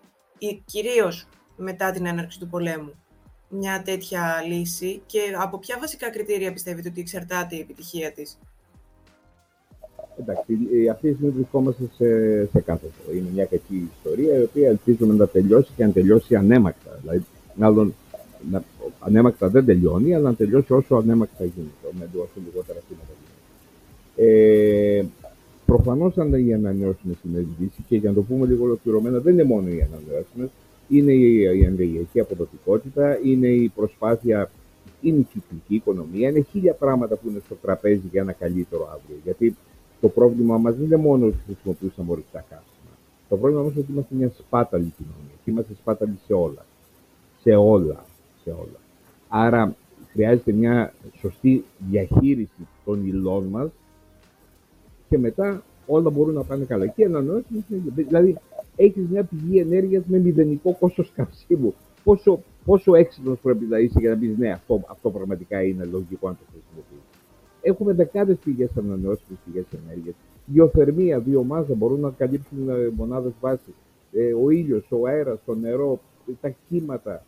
κυρίως 0.65 1.27
μετά 1.55 1.91
την 1.91 2.05
έναρξη 2.05 2.39
του 2.39 2.47
πολέμου; 2.47 3.03
Μια 3.51 3.81
τέτοια 3.85 4.43
λύση 4.47 5.01
και 5.05 5.19
από 5.39 5.57
ποια 5.57 5.77
βασικά 5.79 6.09
κριτήρια 6.09 6.53
πιστεύετε 6.53 6.87
ότι 6.87 7.01
εξαρτάται 7.01 7.55
η 7.55 7.59
επιτυχία 7.59 8.11
της; 8.11 8.37
Εντάξει, 10.19 10.57
αυτή 10.91 11.09
τη 11.09 11.13
στιγμή 11.15 11.33
βρισκόμαστε 11.33 11.83
σε, 11.95 12.45
σε 12.45 12.61
κάθετο. 12.61 13.11
Είναι 13.15 13.29
μια 13.33 13.45
κακή 13.45 13.89
ιστορία 13.97 14.37
η 14.37 14.43
οποία 14.43 14.69
ελπίζουμε 14.69 15.13
να 15.13 15.27
τελειώσει 15.27 15.71
και 15.75 15.85
να 15.85 15.91
τελειώσει 15.91 16.35
ανέμακτα. 16.35 16.97
Δηλαδή, 17.01 17.25
μάλλον 17.55 17.93
να, 18.51 18.63
ανέμακτα 18.99 19.49
δεν 19.49 19.65
τελειώνει, 19.65 20.15
αλλά 20.15 20.29
να 20.29 20.35
τελειώσει 20.35 20.73
όσο 20.73 20.95
ανέμακτα 20.95 21.43
γίνεται, 21.43 21.87
με 21.99 22.09
όσο 22.13 22.39
λιγότερα 22.45 22.79
θύματα 22.87 23.11
γίνεται. 23.19 23.39
Ε, 24.15 25.05
Προφανώς, 25.71 26.17
αν 26.17 26.33
οι 26.33 26.53
ανανεώσιμες 26.53 27.17
είναι 27.23 27.45
λύση, 27.59 27.83
και 27.87 27.95
για 27.95 28.09
να 28.09 28.15
το 28.15 28.21
πούμε 28.21 28.47
λίγο 28.47 28.63
ολοκληρωμένα, 28.63 29.19
δεν 29.19 29.33
είναι 29.33 29.43
μόνο 29.43 29.67
οι 29.67 29.81
ανανεώσιμες, 29.81 30.49
είναι 30.91 31.11
η 31.11 31.63
ενεργειακή 31.63 32.19
αποδοτικότητα, 32.19 33.19
είναι 33.23 33.47
η 33.47 33.71
προσπάθεια, 33.75 34.51
είναι 35.01 35.17
η 35.17 35.27
κυκλική 35.33 35.75
οικονομία, 35.75 36.29
είναι 36.29 36.41
χίλια 36.41 36.73
πράγματα 36.73 37.15
που 37.15 37.29
είναι 37.29 37.41
στο 37.45 37.55
τραπέζι 37.55 38.07
για 38.11 38.21
ένα 38.21 38.31
καλύτερο 38.31 38.89
αύριο. 38.93 39.17
Γιατί 39.23 39.55
το 40.01 40.09
πρόβλημα 40.09 40.57
μας 40.57 40.75
δεν 40.75 40.85
είναι 40.85 40.95
μόνο 40.95 41.25
ότι 41.25 41.37
χρησιμοποιούσαμε 41.45 42.11
ορυκτά 42.11 42.45
καύσιμα. 42.49 42.95
Το 43.29 43.37
πρόβλημα 43.37 43.63
μας 43.63 43.71
είναι 43.71 43.81
ότι 43.81 43.91
είμαστε 43.91 44.15
μια 44.15 44.31
σπάταλη 44.37 44.93
κοινωνία. 44.97 45.35
Και 45.43 45.51
είμαστε 45.51 45.73
σπάταλοι 45.73 46.19
σε 46.25 46.33
όλα. 46.33 46.65
Σε 47.41 47.55
όλα. 47.55 48.05
Σε 48.43 48.49
όλα. 48.49 48.79
Άρα 49.27 49.75
Χρειάζεται 50.11 50.51
μια 50.51 50.93
σωστή 51.19 51.63
διαχείριση 51.89 52.67
των 52.85 53.07
υλών 53.07 53.43
μας 53.43 53.69
και 55.09 55.17
μετά 55.17 55.63
όλα 55.87 56.09
μπορούν 56.09 56.33
να 56.33 56.43
πάνε 56.43 56.65
καλά. 56.65 56.87
Και 56.87 57.05
ανανεώσιμες, 57.05 57.63
δηλαδή 57.95 58.37
έχεις 58.83 59.07
μια 59.09 59.23
πηγή 59.23 59.59
ενέργειας 59.59 60.03
με 60.07 60.17
μηδενικό 60.17 60.75
κόστος 60.79 61.11
καυσίμου. 61.15 61.73
Πόσο, 62.03 62.43
πόσο 62.65 62.95
έξυπνος 62.95 63.39
πρέπει 63.39 63.65
να 63.65 63.77
είσαι 63.79 63.99
για 63.99 64.09
να 64.09 64.17
πεις 64.17 64.37
ναι, 64.37 64.51
αυτό, 64.51 64.83
αυτό 64.87 65.09
πραγματικά 65.09 65.63
είναι 65.63 65.85
λογικό 65.85 66.27
να 66.27 66.33
το 66.33 66.43
χρησιμοποιήσεις. 66.51 67.19
Έχουμε 67.61 67.93
δεκάδες 67.93 68.37
πηγές 68.43 68.69
ανανεώσιμες 68.77 69.39
πηγές 69.45 69.65
ενέργειας. 69.85 70.15
Γεωθερμία, 70.45 71.19
βιομάζα 71.19 71.73
μπορούν 71.73 71.99
να 71.99 72.09
καλύψουν 72.09 72.69
ε, 72.69 72.89
μονάδες 72.95 73.33
βάσης. 73.41 73.73
Ε, 74.11 74.33
ο 74.33 74.49
ήλιος, 74.49 74.87
ο 74.89 75.07
αέρας, 75.07 75.39
το 75.45 75.55
νερό, 75.55 75.99
τα 76.41 76.55
κύματα. 76.67 77.25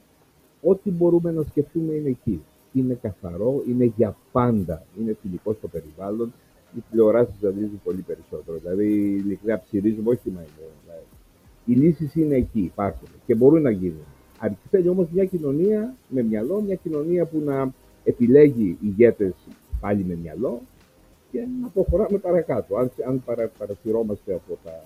Ό,τι 0.62 0.92
μπορούμε 0.92 1.32
να 1.32 1.44
σκεφτούμε 1.44 1.94
είναι 1.94 2.10
εκεί. 2.10 2.42
Είναι 2.74 2.98
καθαρό, 3.02 3.64
είναι 3.68 3.94
για 3.96 4.16
πάντα, 4.32 4.84
είναι 5.00 5.18
φιλικό 5.22 5.54
στο 5.54 5.68
περιβάλλον. 5.68 6.34
Οι 6.78 6.84
τηλεοράσεις 6.90 7.36
ζαλίζουν 7.40 7.82
πολύ 7.84 8.02
περισσότερο. 8.02 8.58
Δηλαδή, 8.58 8.86
ειλικρινά 9.26 9.60
ψηρίζουμε, 9.60 10.10
όχι 10.10 10.20
τι 10.24 10.30
δηλαδή. 10.30 10.83
Οι 11.66 11.74
λύσει 11.74 12.12
είναι 12.14 12.36
εκεί, 12.36 12.60
υπάρχουν 12.60 13.08
και 13.26 13.36
μπορούν 13.36 13.62
να 13.62 13.70
γίνουν. 13.70 14.06
Θέλει 14.70 14.90
όμως 14.90 15.08
μια 15.12 15.26
κοινωνία 15.26 15.96
με 16.08 16.24
μυαλό, 16.24 16.62
μια 16.62 16.76
κοινωνία 16.76 17.26
που 17.26 17.42
να 17.46 17.74
επιλέγει 18.04 18.78
ηγέτες 18.82 19.34
πάλι 19.80 20.04
με 20.04 20.16
μυαλό 20.16 20.62
και 21.32 21.40
να 21.62 21.68
προχωράμε 21.68 22.18
παρακάτω. 22.18 22.76
Αν, 22.76 22.92
αν 23.08 23.24
παρα, 23.26 23.52
παρατηρώμαστε 23.58 24.34
από 24.34 24.58
τα, 24.64 24.84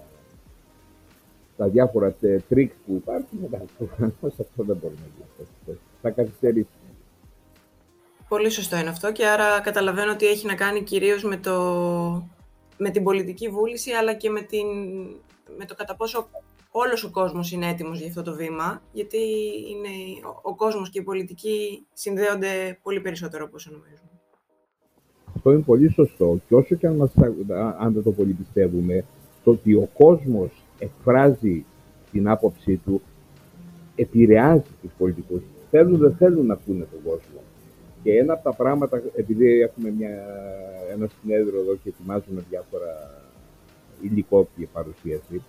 τα 1.58 1.68
διάφορα 1.68 2.16
τρίξ 2.50 2.76
που 2.86 2.94
υπάρχουν, 2.94 3.40
εντάξει, 3.44 3.74
αυτό 4.22 4.64
δεν 4.64 4.78
μπορεί 4.82 4.94
να 4.94 5.08
γίνει. 5.16 5.80
Θα 6.02 6.10
καθυστερήσει. 6.10 6.68
Πολύ 8.28 8.50
σωστό 8.50 8.78
είναι 8.78 8.90
αυτό 8.90 9.12
και 9.12 9.28
άρα 9.28 9.60
καταλαβαίνω 9.60 10.12
ότι 10.12 10.26
έχει 10.26 10.46
να 10.46 10.56
κάνει 10.56 10.84
κυρίως 10.84 11.24
με, 11.24 11.38
το, 11.38 11.54
με 12.78 12.90
την 12.90 13.04
πολιτική 13.04 13.50
βούληση 13.50 13.92
αλλά 13.92 14.14
και 14.14 14.30
με, 14.30 14.42
την, 14.42 14.66
με 15.58 15.66
το 15.66 15.76
κατά 15.76 15.96
πόσο 15.96 16.30
όλος 16.84 17.04
ο 17.04 17.10
κόσμος 17.12 17.52
είναι 17.52 17.70
έτοιμος 17.70 18.00
για 18.00 18.08
αυτό 18.08 18.22
το 18.22 18.36
βήμα 18.36 18.82
γιατί 18.92 19.18
είναι, 19.72 19.94
ο, 20.26 20.40
ο 20.42 20.56
κόσμος 20.56 20.90
και 20.90 21.00
η 21.00 21.04
πολιτική 21.04 21.86
συνδέονται 21.94 22.80
πολύ 22.84 23.02
περισσότερο 23.02 23.44
από 23.44 23.56
όσο 23.56 23.72
νομίζουμε. 23.72 24.10
Αυτό 25.36 25.52
είναι 25.52 25.62
πολύ 25.62 25.92
σωστό 25.92 26.40
και 26.48 26.56
όσο 26.56 26.76
και 26.76 26.88
αν, 26.88 26.96
μας, 26.96 27.12
αν 27.80 27.94
δεν 27.94 28.04
το 28.04 28.12
πολύ 28.12 28.32
πιστεύουμε 28.32 29.06
το 29.44 29.52
ότι 29.52 29.74
ο 29.74 29.90
κόσμος 29.94 30.52
εκφράζει 30.80 31.66
την 32.12 32.30
άποψή 32.30 32.76
του 32.76 33.02
επηρεάζει 33.96 34.62
τους 34.82 34.92
πολιτικούς. 34.98 35.42
Θέλουν 35.70 35.98
δεν 35.98 36.16
θέλουν 36.16 36.46
να 36.46 36.54
ακούνε 36.54 36.86
τον 36.92 37.02
κόσμο. 37.04 37.42
Και 38.04 38.18
ένα 38.18 38.34
από 38.34 38.44
τα 38.44 38.54
πράγματα, 38.56 39.02
επειδή 39.16 39.62
έχουμε 39.62 39.90
μια, 39.90 40.26
ένα 40.92 41.08
συνέδριο 41.22 41.60
εδώ 41.60 41.76
και 41.76 41.90
ετοιμάζουμε 41.90 42.44
διάφορα 42.50 43.22
υλικό 44.02 44.48
και 44.58 44.68
παρουσίαση, 44.74 45.42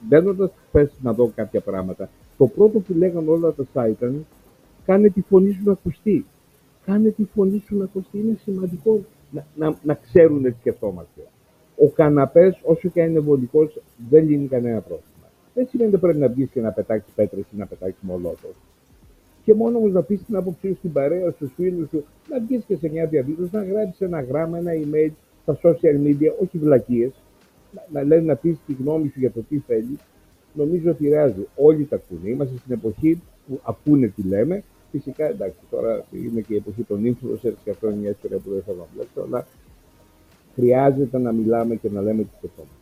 μπαίνοντας 0.00 0.50
χθε 0.68 0.90
να 1.02 1.12
δω 1.12 1.32
κάποια 1.34 1.60
πράγματα, 1.60 2.08
το 2.36 2.46
πρώτο 2.46 2.78
που 2.78 2.94
λέγανε 2.94 3.30
όλα 3.30 3.52
τα 3.52 3.64
site 3.74 3.90
ήταν 3.90 4.26
κάνε 4.84 5.08
τη 5.08 5.20
φωνή 5.20 5.50
σου 5.50 5.62
να 5.64 5.72
ακουστεί. 5.72 6.26
Κάνε 6.84 7.08
τη 7.08 7.24
φωνή 7.24 7.62
σου 7.66 7.76
να 7.76 7.84
ακουστεί. 7.84 8.18
Είναι 8.18 8.38
σημαντικό 8.42 9.00
να, 9.30 9.46
να, 9.54 9.76
να 9.82 9.94
ξέρουν 9.94 10.42
τι 10.42 10.54
σκεφτόμαστε. 10.58 11.20
Ο 11.76 11.88
καναπές, 11.88 12.60
όσο 12.62 12.88
και 12.88 13.02
αν 13.02 13.10
είναι 13.10 13.20
βολικός, 13.20 13.80
δεν 14.10 14.28
λύνει 14.28 14.46
κανένα 14.46 14.80
πρόβλημα. 14.80 15.28
Δεν 15.54 15.66
σημαίνει 15.68 15.90
ότι 15.90 16.00
πρέπει 16.00 16.18
να 16.18 16.28
βγεις 16.28 16.50
και 16.50 16.60
να 16.60 16.70
πετάξεις 16.70 17.12
πέτρες 17.14 17.44
ή 17.52 17.56
να 17.56 17.66
πετάξεις 17.66 18.02
μολότος 18.02 18.54
και 19.48 19.54
μόνο 19.54 19.78
όμως 19.78 19.92
να 19.92 20.02
πεις 20.02 20.24
την 20.24 20.36
άποψή 20.36 20.68
σου 20.68 20.74
στην 20.74 20.92
παρέα, 20.92 21.30
στους 21.30 21.52
φίλους 21.54 21.88
σου, 21.88 22.04
να 22.28 22.40
βγεις 22.40 22.64
και 22.64 22.76
σε 22.76 22.88
μια 22.88 23.06
διαδήλωση, 23.06 23.50
να 23.52 23.62
γράψεις 23.64 24.00
ένα 24.00 24.22
γράμμα, 24.22 24.58
ένα 24.58 24.72
email 24.72 25.10
στα 25.42 25.58
social 25.62 26.06
media, 26.06 26.32
όχι 26.42 26.58
βλακίες, 26.58 27.12
να, 27.72 27.86
να 27.92 28.02
λένε 28.02 28.22
να 28.22 28.36
πεις 28.36 28.56
τη 28.66 28.72
γνώμη 28.72 29.08
σου 29.08 29.20
για 29.20 29.30
το 29.30 29.40
τι 29.48 29.58
θέλεις. 29.58 29.98
Νομίζω 30.52 30.90
ότι 30.90 31.08
ρεάζει. 31.08 31.46
Όλοι 31.56 31.84
τα 31.84 31.96
ακούνε. 31.96 32.28
Είμαστε 32.28 32.56
στην 32.56 32.72
εποχή 32.72 33.22
που 33.46 33.60
ακούνε 33.62 34.06
τι 34.06 34.22
λέμε. 34.22 34.64
Φυσικά 34.90 35.24
εντάξει, 35.28 35.58
τώρα 35.70 36.04
είναι 36.10 36.40
και 36.40 36.54
η 36.54 36.56
εποχή 36.56 36.82
των 36.82 37.02
influencers 37.04 37.54
και 37.64 37.70
αυτό 37.70 37.88
είναι 37.88 37.96
μια 37.96 38.10
ιστορία 38.10 38.38
που 38.38 38.50
δεν 38.50 38.62
θέλω 38.62 38.76
να 38.76 38.86
βλέψω, 38.94 39.20
αλλά 39.20 39.46
χρειάζεται 40.54 41.18
να 41.18 41.32
μιλάμε 41.32 41.76
και 41.76 41.90
να 41.90 42.02
λέμε 42.02 42.22
τι 42.22 42.34
σκεφτόμαστε. 42.36 42.76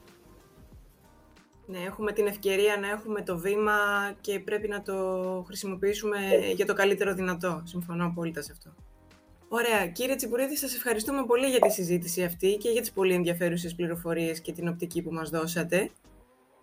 Ναι, 1.66 1.78
έχουμε 1.78 2.12
την 2.12 2.26
ευκαιρία 2.26 2.76
να 2.80 2.88
έχουμε 2.88 3.22
το 3.22 3.38
βήμα 3.38 3.72
και 4.20 4.40
πρέπει 4.40 4.68
να 4.68 4.82
το 4.82 4.94
χρησιμοποιήσουμε 5.46 6.18
για 6.54 6.66
το 6.66 6.74
καλύτερο 6.74 7.14
δυνατό. 7.14 7.62
Συμφωνώ 7.64 8.06
απόλυτα 8.06 8.42
σε 8.42 8.52
αυτό. 8.52 8.85
Ωραία. 9.48 9.86
Κύριε 9.86 10.14
Τσιπουρίδη, 10.14 10.56
σας 10.56 10.74
ευχαριστούμε 10.74 11.24
πολύ 11.26 11.46
για 11.46 11.60
τη 11.60 11.70
συζήτηση 11.70 12.22
αυτή 12.22 12.56
και 12.56 12.70
για 12.70 12.80
τις 12.80 12.92
πολύ 12.92 13.14
ενδιαφέρουσες 13.14 13.74
πληροφορίες 13.74 14.40
και 14.40 14.52
την 14.52 14.68
οπτική 14.68 15.02
που 15.02 15.12
μας 15.12 15.30
δώσατε. 15.30 15.90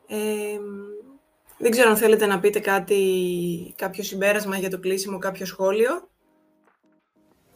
Ε, 0.07 0.59
δεν 1.57 1.71
ξέρω 1.71 1.89
αν 1.89 1.97
θέλετε 1.97 2.25
να 2.25 2.39
πείτε 2.39 2.59
κάτι, 2.59 3.73
κάποιο 3.77 4.03
συμπέρασμα 4.03 4.57
για 4.57 4.69
το 4.69 4.79
κλείσιμο, 4.79 5.17
κάποιο 5.17 5.45
σχόλιο 5.45 6.07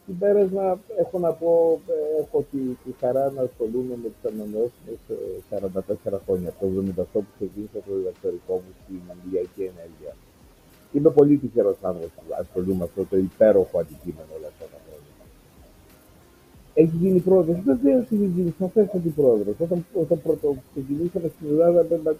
συμπέρασμα 0.08 0.80
έχω 1.02 1.18
να 1.18 1.32
πω, 1.32 1.80
ε, 1.86 2.22
έχω 2.22 2.44
τη, 2.50 2.58
τη 2.84 2.90
χαρά 3.00 3.24
να 3.36 3.42
ασχολούμαι 3.42 3.94
με 4.02 4.08
τις 4.14 4.22
ανανεώσιμες 4.30 4.98
44 5.50 6.12
ε, 6.12 6.18
χρόνια, 6.24 6.48
από 6.48 6.58
το 6.60 6.66
78 7.02 7.04
που 7.12 7.32
ξεκίνησα 7.38 7.78
το 7.86 7.92
διδακτορικό 7.98 8.54
μου 8.62 8.72
στην 8.82 9.02
Αγγλιακή 9.14 9.62
Ενέργεια. 9.72 10.12
Είμαι 10.92 11.10
πολύ 11.10 11.36
τυχερός 11.42 11.78
άνθρωπος 11.82 12.10
που 12.16 12.34
ασχολούμαι 12.42 12.78
με 12.78 12.84
αυτό 12.84 13.02
το 13.10 13.16
υπέροχο 13.16 13.78
αντικείμενο 13.78 14.30
όλα 14.38 14.48
αυτά 14.52 14.57
τα 14.57 14.57
χρόνια. 14.57 14.57
Έχει 16.82 16.96
γίνει 17.00 17.18
πρόοδο. 17.18 17.52
Βεβαίω 17.64 17.98
έχει 17.98 18.30
γίνει 18.36 18.54
σαφέστατη 18.58 19.08
πρόοδο. 19.08 19.54
Όταν, 19.58 19.84
όταν 20.02 20.22
πρώτο 20.22 20.56
ξεκινήσαμε 20.72 21.30
στην 21.36 21.46
Ελλάδα, 21.50 21.86
μα 22.04 22.12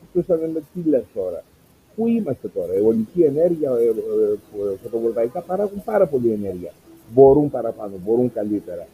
κοιτούσαν 0.00 0.50
με 0.54 0.60
τι 0.72 0.88
λες 0.88 1.04
τώρα. 1.14 1.42
Πού 1.96 2.06
είμαστε 2.06 2.48
τώρα, 2.48 2.72
η 2.80 2.80
ολική 2.80 3.20
ενέργεια, 3.22 3.70
ε, 3.70 3.94
φωτοβολταϊκά 4.82 5.40
παράγουν 5.40 5.82
πάρα 5.84 6.06
πολύ 6.06 6.30
ενέργεια 6.32 6.72
μπορούν 7.14 7.50
παραπάνω, 7.50 7.92
μπορούν 8.04 8.32
καλύτερα. 8.32 8.86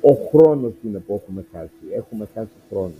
Ο 0.00 0.12
χρόνος 0.12 0.72
είναι 0.84 0.98
που 0.98 1.22
έχουμε 1.22 1.44
χάσει. 1.52 1.94
Έχουμε 1.94 2.28
χάσει 2.34 2.58
χρόνο. 2.70 2.92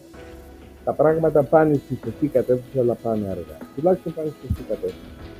Τα 0.84 0.92
πράγματα 0.92 1.42
πάνε 1.42 1.74
στη 1.74 1.98
σωστή 2.04 2.26
κατεύθυνση, 2.26 2.78
αλλά 2.78 2.94
πάνε 2.94 3.28
αργά. 3.28 3.56
Τουλάχιστον 3.76 4.14
πάνε 4.14 4.28
στη 4.28 4.46
σωστή 4.46 4.62
κατεύθυνση. 4.62 5.31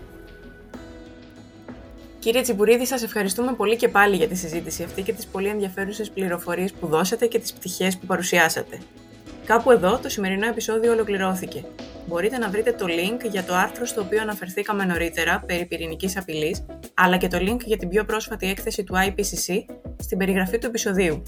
Κύριε 2.23 2.41
Τσιμπουρίδη, 2.43 2.87
σας 2.87 3.03
ευχαριστούμε 3.03 3.53
πολύ 3.53 3.77
και 3.77 3.89
πάλι 3.89 4.17
για 4.17 4.29
τη 4.29 4.35
συζήτηση 4.35 4.83
αυτή 4.83 5.03
και 5.03 5.13
τις 5.13 5.27
πολύ 5.27 5.49
ενδιαφέρουσες 5.49 6.11
πληροφορίες 6.11 6.73
που 6.73 6.87
δώσατε 6.87 7.27
και 7.27 7.39
τις 7.39 7.53
πτυχές 7.53 7.97
που 7.99 8.07
παρουσιάσατε. 8.07 8.79
Κάπου 9.47 9.71
εδώ 9.71 9.99
το 9.99 10.09
σημερινό 10.09 10.47
επεισόδιο 10.47 10.93
ολοκληρώθηκε. 10.93 11.65
Μπορείτε 12.07 12.39
να 12.39 12.49
βρείτε 12.49 12.73
το 12.73 12.87
link 12.89 13.31
για 13.31 13.45
το 13.45 13.55
άρθρο 13.55 13.85
στο 13.85 14.01
οποίο 14.01 14.21
αναφερθήκαμε 14.21 14.85
νωρίτερα 14.85 15.43
περί 15.47 15.67
πυρηνικής 15.67 16.17
απειλής, 16.17 16.65
αλλά 16.95 17.17
και 17.17 17.29
το 17.29 17.39
link 17.41 17.61
για 17.65 17.77
την 17.77 17.89
πιο 17.89 18.05
πρόσφατη 18.05 18.49
έκθεση 18.49 18.85
του 18.85 18.95
IPCC 18.95 19.55
στην 19.99 20.19
περιγραφή 20.19 20.59
του 20.59 20.67
επεισοδίου. 20.67 21.23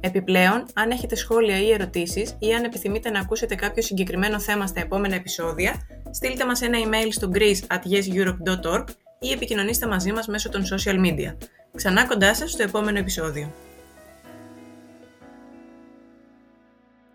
Επιπλέον, 0.00 0.64
αν 0.74 0.90
έχετε 0.90 1.14
σχόλια 1.14 1.60
ή 1.60 1.72
ερωτήσεις 1.72 2.36
ή 2.38 2.54
αν 2.54 2.64
επιθυμείτε 2.64 3.10
να 3.10 3.20
ακούσετε 3.20 3.54
κάποιο 3.54 3.82
συγκεκριμένο 3.82 4.40
θέμα 4.40 4.66
στα 4.66 4.80
επόμενα 4.80 5.14
επεισόδια, 5.14 5.74
στείλτε 6.10 6.44
μας 6.44 6.62
ένα 6.62 6.78
email 6.84 7.08
στο 7.10 7.30
greece.yeseurope.org 7.34 8.84
ή 9.18 9.30
επικοινωνήστε 9.30 9.86
μαζί 9.86 10.12
μας 10.12 10.26
μέσω 10.26 10.48
των 10.48 10.62
social 10.64 11.06
media. 11.06 11.36
Ξανά 11.76 12.06
κοντά 12.06 12.34
σας 12.34 12.50
στο 12.50 12.62
επόμενο 12.62 12.98
επεισόδιο. 12.98 13.52